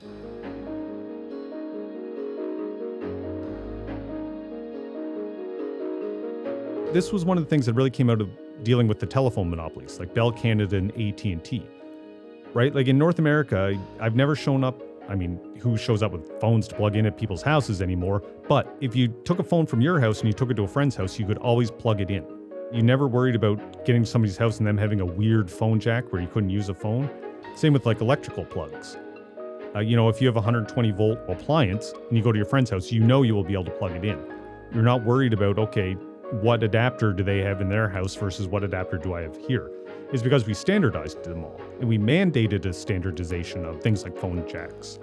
This 6.93 7.13
was 7.13 7.25
one 7.25 7.37
of 7.39 7.45
the 7.45 7.51
things 7.51 7.67
that 7.67 7.75
really 7.75 7.91
came 7.91 8.11
out 8.11 8.21
of 8.21 8.31
dealing 8.63 8.89
with 8.89 8.99
the 8.99 9.07
telephone 9.07 9.51
monopolies, 9.51 9.99
like 9.99 10.15
Bell 10.15 10.33
Canada 10.33 10.77
and 10.77 10.91
AT&T. 10.93 11.67
Right? 12.55 12.75
Like 12.75 12.89
in 12.89 12.97
North 12.97 13.19
America, 13.19 13.79
I've 14.01 14.17
never 14.17 14.35
shown 14.35 14.65
up 14.65 14.83
I 15.09 15.15
mean, 15.15 15.41
who 15.59 15.79
shows 15.79 16.03
up 16.03 16.13
with 16.13 16.39
phones 16.39 16.69
to 16.69 16.75
plug 16.75 16.95
in 16.95 17.07
at 17.07 17.17
people's 17.17 17.41
houses 17.41 17.81
anymore? 17.81 18.23
But 18.47 18.77
if 18.83 18.95
you 18.95 19.09
took 19.09 19.39
a 19.39 19.43
phone 19.43 19.65
from 19.65 19.81
your 19.81 19.99
house 19.99 20.21
and 20.21 20.29
you 20.29 20.35
took 20.35 20.51
it 20.51 20.55
to 20.55 20.65
a 20.65 20.69
friend's 20.69 20.95
house, 20.95 21.19
you 21.19 21.27
could 21.27 21.39
always 21.39 21.71
plug 21.71 22.03
it 22.03 22.11
in. 22.11 22.27
You 22.73 22.83
never 22.83 23.09
worried 23.09 23.35
about 23.35 23.87
getting 23.87 24.03
to 24.03 24.07
somebody's 24.07 24.37
house 24.37 24.59
and 24.59 24.67
them 24.67 24.77
having 24.77 25.01
a 25.01 25.07
weird 25.07 25.51
phone 25.51 25.81
jack 25.81 26.13
where 26.13 26.21
you 26.21 26.29
couldn't 26.29 26.51
use 26.51 26.69
a 26.69 26.75
phone. 26.75 27.09
Same 27.55 27.73
with 27.73 27.87
like 27.87 28.03
electrical 28.03 28.45
plugs. 28.45 28.99
Uh, 29.75 29.81
you 29.81 29.97
know, 29.97 30.11
if 30.11 30.21
you 30.21 30.27
have 30.27 30.37
a 30.37 30.41
120 30.41 30.91
volt 30.91 31.19
appliance 31.27 31.95
and 32.09 32.17
you 32.17 32.23
go 32.23 32.31
to 32.31 32.37
your 32.37 32.47
friend's 32.47 32.69
house, 32.69 32.93
you 32.93 33.01
know 33.01 33.23
you 33.23 33.35
will 33.35 33.45
be 33.45 33.55
able 33.55 33.65
to 33.65 33.71
plug 33.71 33.93
it 33.93 34.05
in. 34.05 34.23
You're 34.75 34.83
not 34.83 35.05
worried 35.05 35.33
about, 35.33 35.59
okay, 35.59 35.97
what 36.31 36.63
adapter 36.63 37.15
do 37.15 37.23
they 37.23 37.39
have 37.39 37.63
in 37.63 37.71
their 37.71 37.89
house 37.89 38.15
versus 38.15 38.47
what 38.47 38.63
adapter 38.63 38.99
do 38.99 39.15
I 39.15 39.23
have 39.23 39.35
here? 39.47 39.71
Is 40.13 40.23
because 40.23 40.47
we 40.47 40.53
standardized 40.53 41.25
them 41.25 41.43
all 41.43 41.59
and 41.81 41.89
we 41.89 41.97
mandated 41.97 42.67
a 42.67 42.73
standardization 42.73 43.65
of 43.65 43.81
things 43.81 44.03
like 44.05 44.17
phone 44.17 44.47
jacks. 44.47 44.99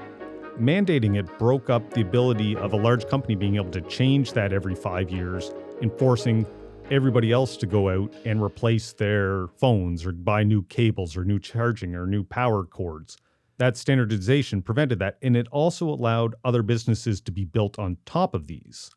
Mandating 0.60 1.18
it 1.18 1.40
broke 1.40 1.72
up 1.72 1.94
the 1.94 2.02
ability 2.02 2.56
of 2.56 2.74
a 2.74 2.78
large 2.78 3.08
company 3.08 3.34
being 3.34 3.56
able 3.56 3.72
to 3.72 3.82
change 3.82 4.34
that 4.34 4.54
every 4.54 4.76
five 4.76 5.10
years, 5.10 5.52
enforcing 5.82 6.46
everybody 6.92 7.32
else 7.32 7.58
to 7.58 7.66
go 7.66 7.90
out 7.90 8.14
and 8.26 8.42
replace 8.42 8.94
their 8.94 9.48
phones 9.58 10.06
or 10.06 10.12
buy 10.12 10.44
new 10.44 10.62
cables 10.64 11.18
or 11.18 11.26
new 11.26 11.40
charging 11.40 11.96
or 11.96 12.06
new 12.06 12.24
power 12.24 12.64
cords. 12.64 13.18
That 13.58 13.78
standardization 13.78 14.62
prevented 14.62 15.00
that, 15.00 15.18
and 15.24 15.36
it 15.36 15.48
also 15.52 15.90
allowed 15.90 16.36
other 16.44 16.62
businesses 16.62 17.20
to 17.22 17.32
be 17.32 17.46
built 17.46 17.80
on 17.80 17.98
top 18.06 18.36
of 18.36 18.46
these 18.46 18.92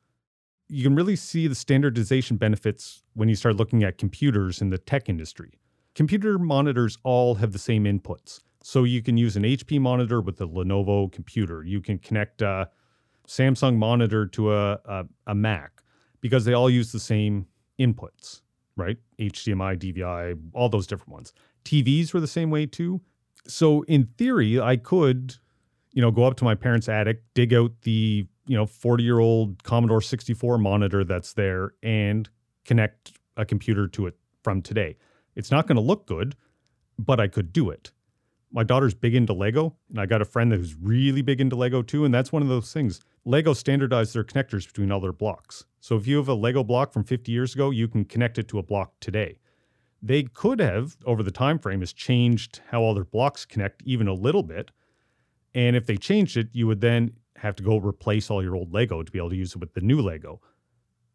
you 0.69 0.83
can 0.83 0.95
really 0.95 1.17
see 1.17 1.47
the 1.47 1.55
standardization 1.55 2.37
benefits 2.37 3.03
when 3.15 3.29
you 3.29 3.35
start 3.35 3.57
looking 3.57 3.83
at 3.85 3.99
computers 3.99 4.61
in 4.61 4.71
the 4.71 4.79
tech 4.79 5.09
industry. 5.09 5.59
Computer 5.95 6.39
monitors 6.39 6.99
all 7.03 7.37
have 7.37 7.53
the 7.53 7.59
same 7.59 7.85
inputs. 7.85 8.41
So 8.63 8.85
you 8.85 9.03
can 9.03 9.17
use 9.17 9.37
an 9.37 9.45
HP 9.45 9.81
monitor 9.81 10.21
with 10.21 10.41
a 10.41 10.47
Lenovo 10.47 11.11
computer. 11.11 11.63
You 11.63 11.81
can 11.81 11.99
connect 11.99 12.43
a 12.43 12.69
Samsung 13.27 13.77
monitor 13.77 14.27
to 14.27 14.55
a, 14.55 14.73
a, 14.85 15.05
a 15.29 15.35
Mac 15.35 15.83
because 16.21 16.45
they 16.45 16.53
all 16.53 16.69
use 16.69 16.93
the 16.93 17.01
same 17.01 17.47
inputs, 17.79 18.43
right? 18.77 18.99
HDMI, 19.19 19.79
DVI, 19.79 20.39
all 20.53 20.69
those 20.69 20.87
different 20.87 21.13
ones. 21.13 21.33
TVs 21.65 22.13
were 22.13 22.21
the 22.21 22.27
same 22.27 22.51
way 22.51 22.67
too. 22.67 23.01
So 23.47 23.83
in 23.83 24.09
theory, 24.19 24.61
I 24.61 24.77
could, 24.77 25.37
you 25.93 26.03
know, 26.03 26.11
go 26.11 26.25
up 26.25 26.37
to 26.39 26.45
my 26.45 26.55
parents' 26.55 26.89
attic, 26.89 27.23
dig 27.35 27.55
out 27.55 27.73
the 27.83 28.27
you 28.49 28.57
know 28.57 28.67
40 28.67 29.05
year 29.05 29.21
old 29.21 29.63
commodore 29.63 30.01
64 30.01 30.59
monitor 30.59 31.05
that's 31.05 31.35
there 31.35 31.75
and 31.83 32.29
connect 32.65 33.13
a 33.37 33.45
computer 33.45 33.87
to 33.89 34.07
it 34.07 34.17
from 34.43 34.63
today. 34.63 34.97
It's 35.37 35.51
not 35.51 35.69
going 35.69 35.77
to 35.77 35.83
look 35.83 36.07
good 36.07 36.35
but 37.01 37.21
i 37.21 37.29
could 37.29 37.53
do 37.53 37.71
it. 37.71 37.93
My 38.51 38.65
daughter's 38.65 38.95
big 38.95 39.15
into 39.15 39.33
lego 39.33 39.77
and 39.91 40.01
i 40.01 40.07
got 40.07 40.23
a 40.23 40.25
friend 40.25 40.53
who's 40.53 40.75
really 40.75 41.23
big 41.23 41.41
into 41.41 41.55
lego 41.55 41.83
too 41.83 42.05
and 42.05 42.13
that's 42.13 42.33
one 42.33 42.43
of 42.43 42.49
those 42.49 42.73
things. 42.73 43.01
Lego 43.25 43.53
standardized 43.53 44.15
their 44.15 44.25
connectors 44.25 44.67
between 44.67 44.91
all 44.91 45.01
their 45.01 45.13
blocks. 45.13 45.67
So 45.81 45.97
if 45.97 46.07
you 46.07 46.17
have 46.17 46.29
a 46.29 46.35
lego 46.35 46.65
block 46.65 46.93
from 46.93 47.05
50 47.05 47.31
years 47.31 47.55
ago 47.55 47.71
you 47.71 47.87
can 47.87 48.05
connect 48.05 48.39
it 48.39 48.49
to 48.49 48.59
a 48.59 48.63
block 48.63 48.95
today. 49.01 49.39
They 50.01 50.23
could 50.23 50.61
have 50.61 50.97
over 51.05 51.23
the 51.23 51.31
time 51.31 51.59
frame 51.59 51.81
has 51.81 51.93
changed 51.93 52.63
how 52.71 52.81
all 52.81 52.95
their 52.95 53.05
blocks 53.05 53.45
connect 53.45 53.83
even 53.83 54.09
a 54.09 54.15
little 54.15 54.43
bit 54.43 54.71
and 55.55 55.77
if 55.77 55.87
they 55.87 55.97
changed 55.97 56.37
it 56.37 56.49
you 56.53 56.67
would 56.67 56.81
then 56.81 57.13
have 57.41 57.57
to 57.57 57.63
go 57.63 57.79
replace 57.79 58.31
all 58.31 58.43
your 58.43 58.57
old 58.57 58.73
Lego 58.73 59.03
to 59.03 59.13
be 59.13 59.19
able 59.19 59.31
to 59.31 59.37
use 59.37 59.53
it 59.53 59.59
with 59.59 59.75
the 59.75 59.81
new 59.81 60.01
Lego. 60.01 60.41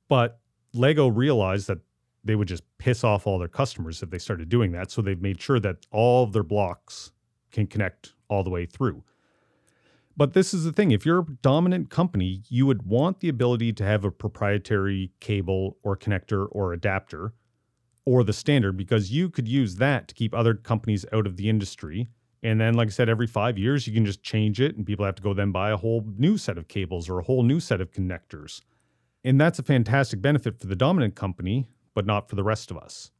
But 0.08 0.40
Lego 0.74 1.08
realized 1.08 1.68
that 1.68 1.80
they 2.24 2.36
would 2.36 2.48
just 2.48 2.64
piss 2.78 3.04
off 3.04 3.28
all 3.28 3.38
their 3.38 3.48
customers 3.48 4.02
if 4.02 4.10
they 4.10 4.18
started 4.18 4.50
doing 4.50 4.72
that. 4.72 4.92
So 4.92 5.02
they've 5.02 5.22
made 5.22 5.42
sure 5.42 5.60
that 5.60 5.86
all 5.92 6.24
of 6.24 6.34
their 6.34 6.44
blocks 6.44 7.12
can 7.52 7.68
connect 7.68 8.14
all 8.30 8.44
the 8.44 8.50
way 8.50 8.66
through. 8.66 9.04
But 10.16 10.34
this 10.34 10.54
is 10.54 10.64
the 10.64 10.72
thing 10.72 10.92
if 10.92 11.06
you're 11.06 11.20
a 11.20 11.38
dominant 11.42 11.90
company, 11.90 12.44
you 12.48 12.66
would 12.66 12.84
want 12.84 13.20
the 13.20 13.30
ability 13.30 13.74
to 13.74 13.84
have 13.84 14.06
a 14.06 14.12
proprietary 14.12 15.12
cable 15.20 15.78
or 15.84 15.98
connector 15.98 16.48
or 16.52 16.72
adapter 16.72 17.34
or 18.06 18.24
the 18.24 18.34
standard 18.34 18.78
because 18.78 19.12
you 19.12 19.30
could 19.30 19.48
use 19.48 19.78
that 19.78 20.08
to 20.08 20.16
keep 20.16 20.34
other 20.34 20.54
companies 20.54 21.06
out 21.12 21.26
of 21.26 21.38
the 21.38 21.50
industry. 21.50 22.10
And 22.44 22.60
then, 22.60 22.74
like 22.74 22.90
I 22.90 22.92
said, 22.92 23.08
every 23.08 23.26
five 23.26 23.58
years, 23.58 23.88
you 23.88 23.94
can 23.94 24.06
just 24.06 24.22
change 24.22 24.60
it 24.60 24.76
and 24.76 24.86
people 24.86 25.06
have 25.06 25.16
to 25.16 25.24
go 25.24 25.34
then 25.34 25.52
buy 25.52 25.72
a 25.72 25.78
whole 25.78 26.04
new 26.18 26.38
set 26.38 26.58
of 26.58 26.68
cables 26.68 27.10
or 27.10 27.20
a 27.20 27.24
whole 27.24 27.42
new 27.42 27.62
set 27.62 27.80
of 27.80 27.92
connectors. 27.92 28.62
And 29.24 29.40
that's 29.40 29.60
a 29.60 29.64
fantastic 29.64 30.22
benefit 30.22 30.60
for 30.60 30.68
the 30.68 30.76
dominant 30.76 31.16
company, 31.16 31.70
but 31.94 32.06
not 32.06 32.30
for 32.30 32.36
the 32.36 32.44
rest 32.44 32.70
of 32.70 32.78
us. 32.78 33.12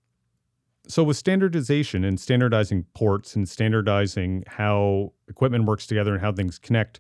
So, 0.90 1.02
with 1.04 1.16
standardization 1.16 2.04
and 2.04 2.20
standardizing 2.20 2.84
ports 2.94 3.38
and 3.38 3.48
standardizing 3.48 4.44
how 4.46 5.14
equipment 5.30 5.64
works 5.64 5.88
together 5.88 6.12
and 6.14 6.22
how 6.22 6.34
things 6.34 6.60
connect, 6.60 7.00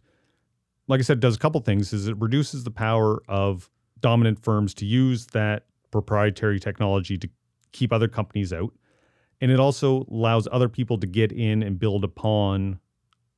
like 0.88 1.00
I 1.00 1.04
said, 1.04 1.20
does 1.20 1.36
a 1.36 1.40
couple 1.40 1.60
things 1.60 1.92
is 1.92 2.08
it 2.08 2.16
reduces 2.18 2.64
the 2.64 2.72
power 2.72 3.22
of 3.28 3.70
dominant 4.00 4.42
firms 4.42 4.74
to 4.76 4.86
use 4.86 5.28
that 5.28 5.66
proprietary 5.92 6.62
technology 6.62 7.18
to 7.18 7.30
keep 7.74 7.92
other 7.92 8.08
companies 8.08 8.54
out. 8.54 8.74
And 9.44 9.52
it 9.52 9.60
also 9.60 10.06
allows 10.10 10.48
other 10.54 10.70
people 10.70 10.98
to 10.98 11.06
get 11.06 11.34
in 11.34 11.64
and 11.64 11.78
build 11.78 12.06
upon 12.06 12.80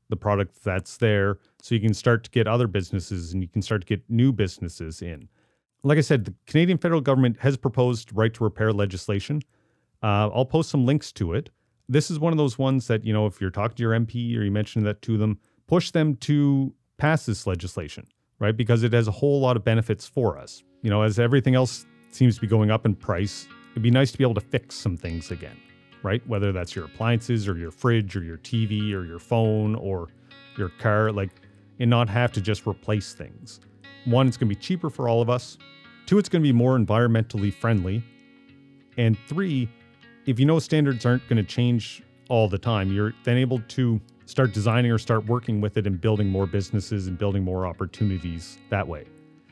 the 0.08 0.16
product 0.16 0.64
that's 0.64 0.98
there. 0.98 1.40
So 1.64 1.74
you 1.74 1.82
can 1.82 1.96
start 1.96 2.24
to 2.26 2.30
get 2.30 2.48
other 2.48 2.68
businesses 2.68 3.34
and 3.34 3.42
you 3.42 3.48
can 3.48 3.64
start 3.64 3.82
to 3.82 3.88
get 3.88 4.08
new 4.08 4.32
businesses 4.32 5.02
in. 5.02 5.28
Like 5.82 5.98
I 5.98 6.02
said, 6.02 6.26
the 6.26 6.36
Canadian 6.46 6.78
federal 6.78 7.02
government 7.02 7.38
has 7.40 7.58
proposed 7.58 8.12
right 8.14 8.32
to 8.36 8.44
repair 8.44 8.72
legislation. 8.72 9.42
Uh, 10.04 10.30
I'll 10.32 10.46
post 10.46 10.70
some 10.70 10.86
links 10.86 11.12
to 11.14 11.34
it. 11.34 11.50
This 11.90 12.12
is 12.12 12.20
one 12.20 12.32
of 12.32 12.38
those 12.38 12.60
ones 12.60 12.86
that, 12.86 13.04
you 13.04 13.12
know, 13.12 13.26
if 13.26 13.42
you're 13.42 13.50
talking 13.50 13.78
to 13.78 13.82
your 13.82 13.94
MP 13.94 14.38
or 14.38 14.44
you 14.44 14.52
mention 14.52 14.84
that 14.84 15.02
to 15.02 15.18
them, 15.18 15.40
push 15.66 15.90
them 15.90 16.18
to 16.18 16.72
pass 17.00 17.26
this 17.26 17.48
legislation, 17.48 18.06
right? 18.38 18.56
Because 18.56 18.84
it 18.84 18.94
has 18.94 19.08
a 19.08 19.12
whole 19.12 19.42
lot 19.42 19.58
of 19.58 19.64
benefits 19.64 20.08
for 20.08 20.38
us. 20.38 20.62
You 20.84 20.92
know, 20.92 21.02
as 21.02 21.18
everything 21.18 21.56
else 21.56 21.88
seems 22.12 22.36
to 22.36 22.42
be 22.42 22.48
going 22.48 22.70
up 22.70 22.86
in 22.86 22.94
price, 22.94 23.48
it'd 23.72 23.82
be 23.82 23.90
nice 23.90 24.12
to 24.12 24.20
be 24.20 24.24
able 24.24 24.36
to 24.36 24.42
fix 24.42 24.76
some 24.76 24.98
things 24.98 25.32
again, 25.32 25.58
right? 26.06 26.26
Whether 26.28 26.52
that's 26.52 26.76
your 26.76 26.86
appliances 26.86 27.48
or 27.48 27.58
your 27.58 27.72
fridge 27.72 28.16
or 28.16 28.24
your 28.24 28.38
TV 28.38 28.94
or 28.94 29.04
your 29.04 29.20
phone 29.20 29.76
or 29.76 30.08
your 30.58 30.70
car, 30.70 31.12
like, 31.12 31.32
and 31.80 31.90
not 31.90 32.08
have 32.08 32.32
to 32.34 32.42
just 32.42 32.66
replace 32.68 33.14
things. 33.14 33.60
One, 34.06 34.28
it's 34.28 34.38
going 34.38 34.48
to 34.48 34.56
be 34.56 34.62
cheaper 34.62 34.90
for 34.90 35.10
all 35.10 35.22
of 35.22 35.30
us. 35.30 35.58
Two, 36.06 36.20
it's 36.20 36.30
going 36.30 36.44
to 36.44 36.48
be 36.48 36.54
more 36.54 36.78
environmentally 36.78 37.52
friendly. 37.52 38.04
And 38.98 39.18
three, 39.28 39.68
if 40.26 40.40
you 40.40 40.46
know 40.46 40.60
standards 40.60 41.06
aren't 41.06 41.28
going 41.28 41.38
to 41.38 41.44
change 41.44 42.04
all 42.30 42.48
the 42.48 42.60
time, 42.60 42.92
you're 42.92 43.14
then 43.24 43.38
able 43.38 43.60
to 43.70 44.00
start 44.26 44.54
designing 44.54 44.92
or 44.92 45.00
start 45.00 45.26
working 45.26 45.60
with 45.60 45.78
it 45.78 45.88
and 45.88 46.00
building 46.00 46.28
more 46.28 46.46
businesses 46.46 47.08
and 47.08 47.18
building 47.18 47.44
more 47.44 47.66
opportunities 47.66 48.60
that 48.70 48.88
way. 48.88 49.06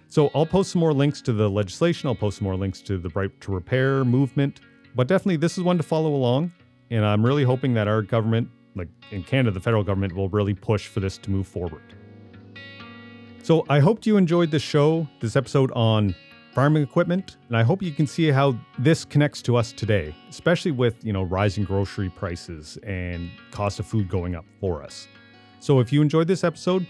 So 0.07 0.29
I'll 0.35 0.45
post 0.45 0.71
some 0.71 0.79
more 0.79 0.93
links 0.93 1.21
to 1.23 1.33
the 1.33 1.49
legislation. 1.49 2.07
I'll 2.07 2.15
post 2.15 2.37
some 2.37 2.45
more 2.45 2.55
links 2.55 2.81
to 2.81 2.99
the 2.99 3.09
right 3.09 3.31
to 3.41 3.51
repair 3.51 4.05
movement. 4.05 4.61
But 4.95 5.07
definitely, 5.07 5.37
this 5.37 5.57
is 5.57 5.63
one 5.63 5.77
to 5.77 5.83
follow 5.83 6.13
along. 6.13 6.51
And 6.91 7.05
I'm 7.05 7.25
really 7.25 7.43
hoping 7.43 7.73
that 7.73 7.87
our 7.87 8.01
government, 8.01 8.49
like 8.75 8.89
in 9.11 9.23
Canada, 9.23 9.51
the 9.51 9.59
federal 9.59 9.83
government, 9.83 10.13
will 10.13 10.29
really 10.29 10.53
push 10.53 10.87
for 10.87 10.99
this 10.99 11.17
to 11.19 11.31
move 11.31 11.47
forward. 11.47 11.81
So 13.41 13.65
I 13.67 13.79
hope 13.79 14.05
you 14.05 14.17
enjoyed 14.17 14.51
this 14.51 14.61
show, 14.61 15.07
this 15.19 15.35
episode 15.35 15.71
on 15.71 16.15
farming 16.53 16.83
equipment, 16.83 17.37
and 17.47 17.57
I 17.57 17.63
hope 17.63 17.81
you 17.81 17.91
can 17.91 18.05
see 18.05 18.27
how 18.29 18.55
this 18.77 19.03
connects 19.03 19.41
to 19.41 19.55
us 19.55 19.73
today, 19.73 20.15
especially 20.29 20.71
with, 20.71 21.03
you 21.03 21.11
know, 21.11 21.23
rising 21.23 21.63
grocery 21.63 22.09
prices 22.09 22.77
and 22.83 23.31
cost 23.49 23.79
of 23.79 23.87
food 23.87 24.07
going 24.07 24.35
up 24.35 24.45
for 24.61 24.83
us. 24.83 25.07
So 25.59 25.79
if 25.79 25.91
you 25.91 26.01
enjoyed 26.03 26.27
this 26.27 26.43
episode, 26.43 26.85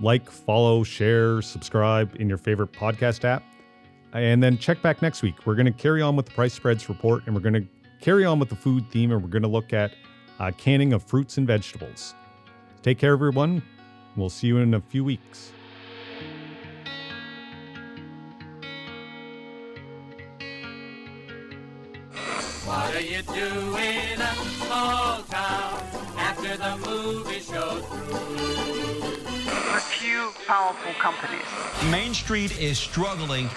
like, 0.00 0.30
follow, 0.30 0.84
share, 0.84 1.40
subscribe 1.40 2.14
in 2.20 2.28
your 2.28 2.38
favorite 2.38 2.72
podcast 2.72 3.24
app. 3.24 3.42
And 4.12 4.42
then 4.42 4.58
check 4.58 4.80
back 4.82 5.02
next 5.02 5.22
week. 5.22 5.46
We're 5.46 5.54
going 5.54 5.66
to 5.66 5.72
carry 5.72 6.02
on 6.02 6.16
with 6.16 6.26
the 6.26 6.32
price 6.32 6.54
spreads 6.54 6.88
report 6.88 7.24
and 7.26 7.34
we're 7.34 7.42
going 7.42 7.54
to 7.54 7.66
carry 8.00 8.24
on 8.24 8.38
with 8.38 8.48
the 8.48 8.56
food 8.56 8.90
theme 8.90 9.12
and 9.12 9.22
we're 9.22 9.28
going 9.28 9.42
to 9.42 9.48
look 9.48 9.72
at 9.72 9.92
uh, 10.38 10.50
canning 10.56 10.92
of 10.92 11.02
fruits 11.02 11.36
and 11.36 11.46
vegetables. 11.46 12.14
Take 12.82 12.98
care, 12.98 13.12
everyone. 13.12 13.62
We'll 14.16 14.30
see 14.30 14.46
you 14.46 14.58
in 14.58 14.74
a 14.74 14.80
few 14.80 15.04
weeks. 15.04 15.52
What 22.64 22.94
are 22.94 23.00
you 23.00 23.22
doing 23.22 24.18
small 24.68 25.22
town 25.22 25.67
after 26.38 26.56
the 26.56 26.76
movie 26.88 27.40
show's 27.40 27.84
through? 27.84 28.58
a 29.74 29.80
few 29.80 30.30
powerful 30.46 30.92
companies. 30.94 31.42
Main 31.90 32.14
Street 32.14 32.60
is 32.60 32.78
struggling. 32.78 33.48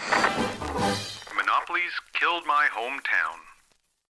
Monopolies 1.35 1.93
killed 2.13 2.43
my 2.47 2.67
hometown. 2.73 3.50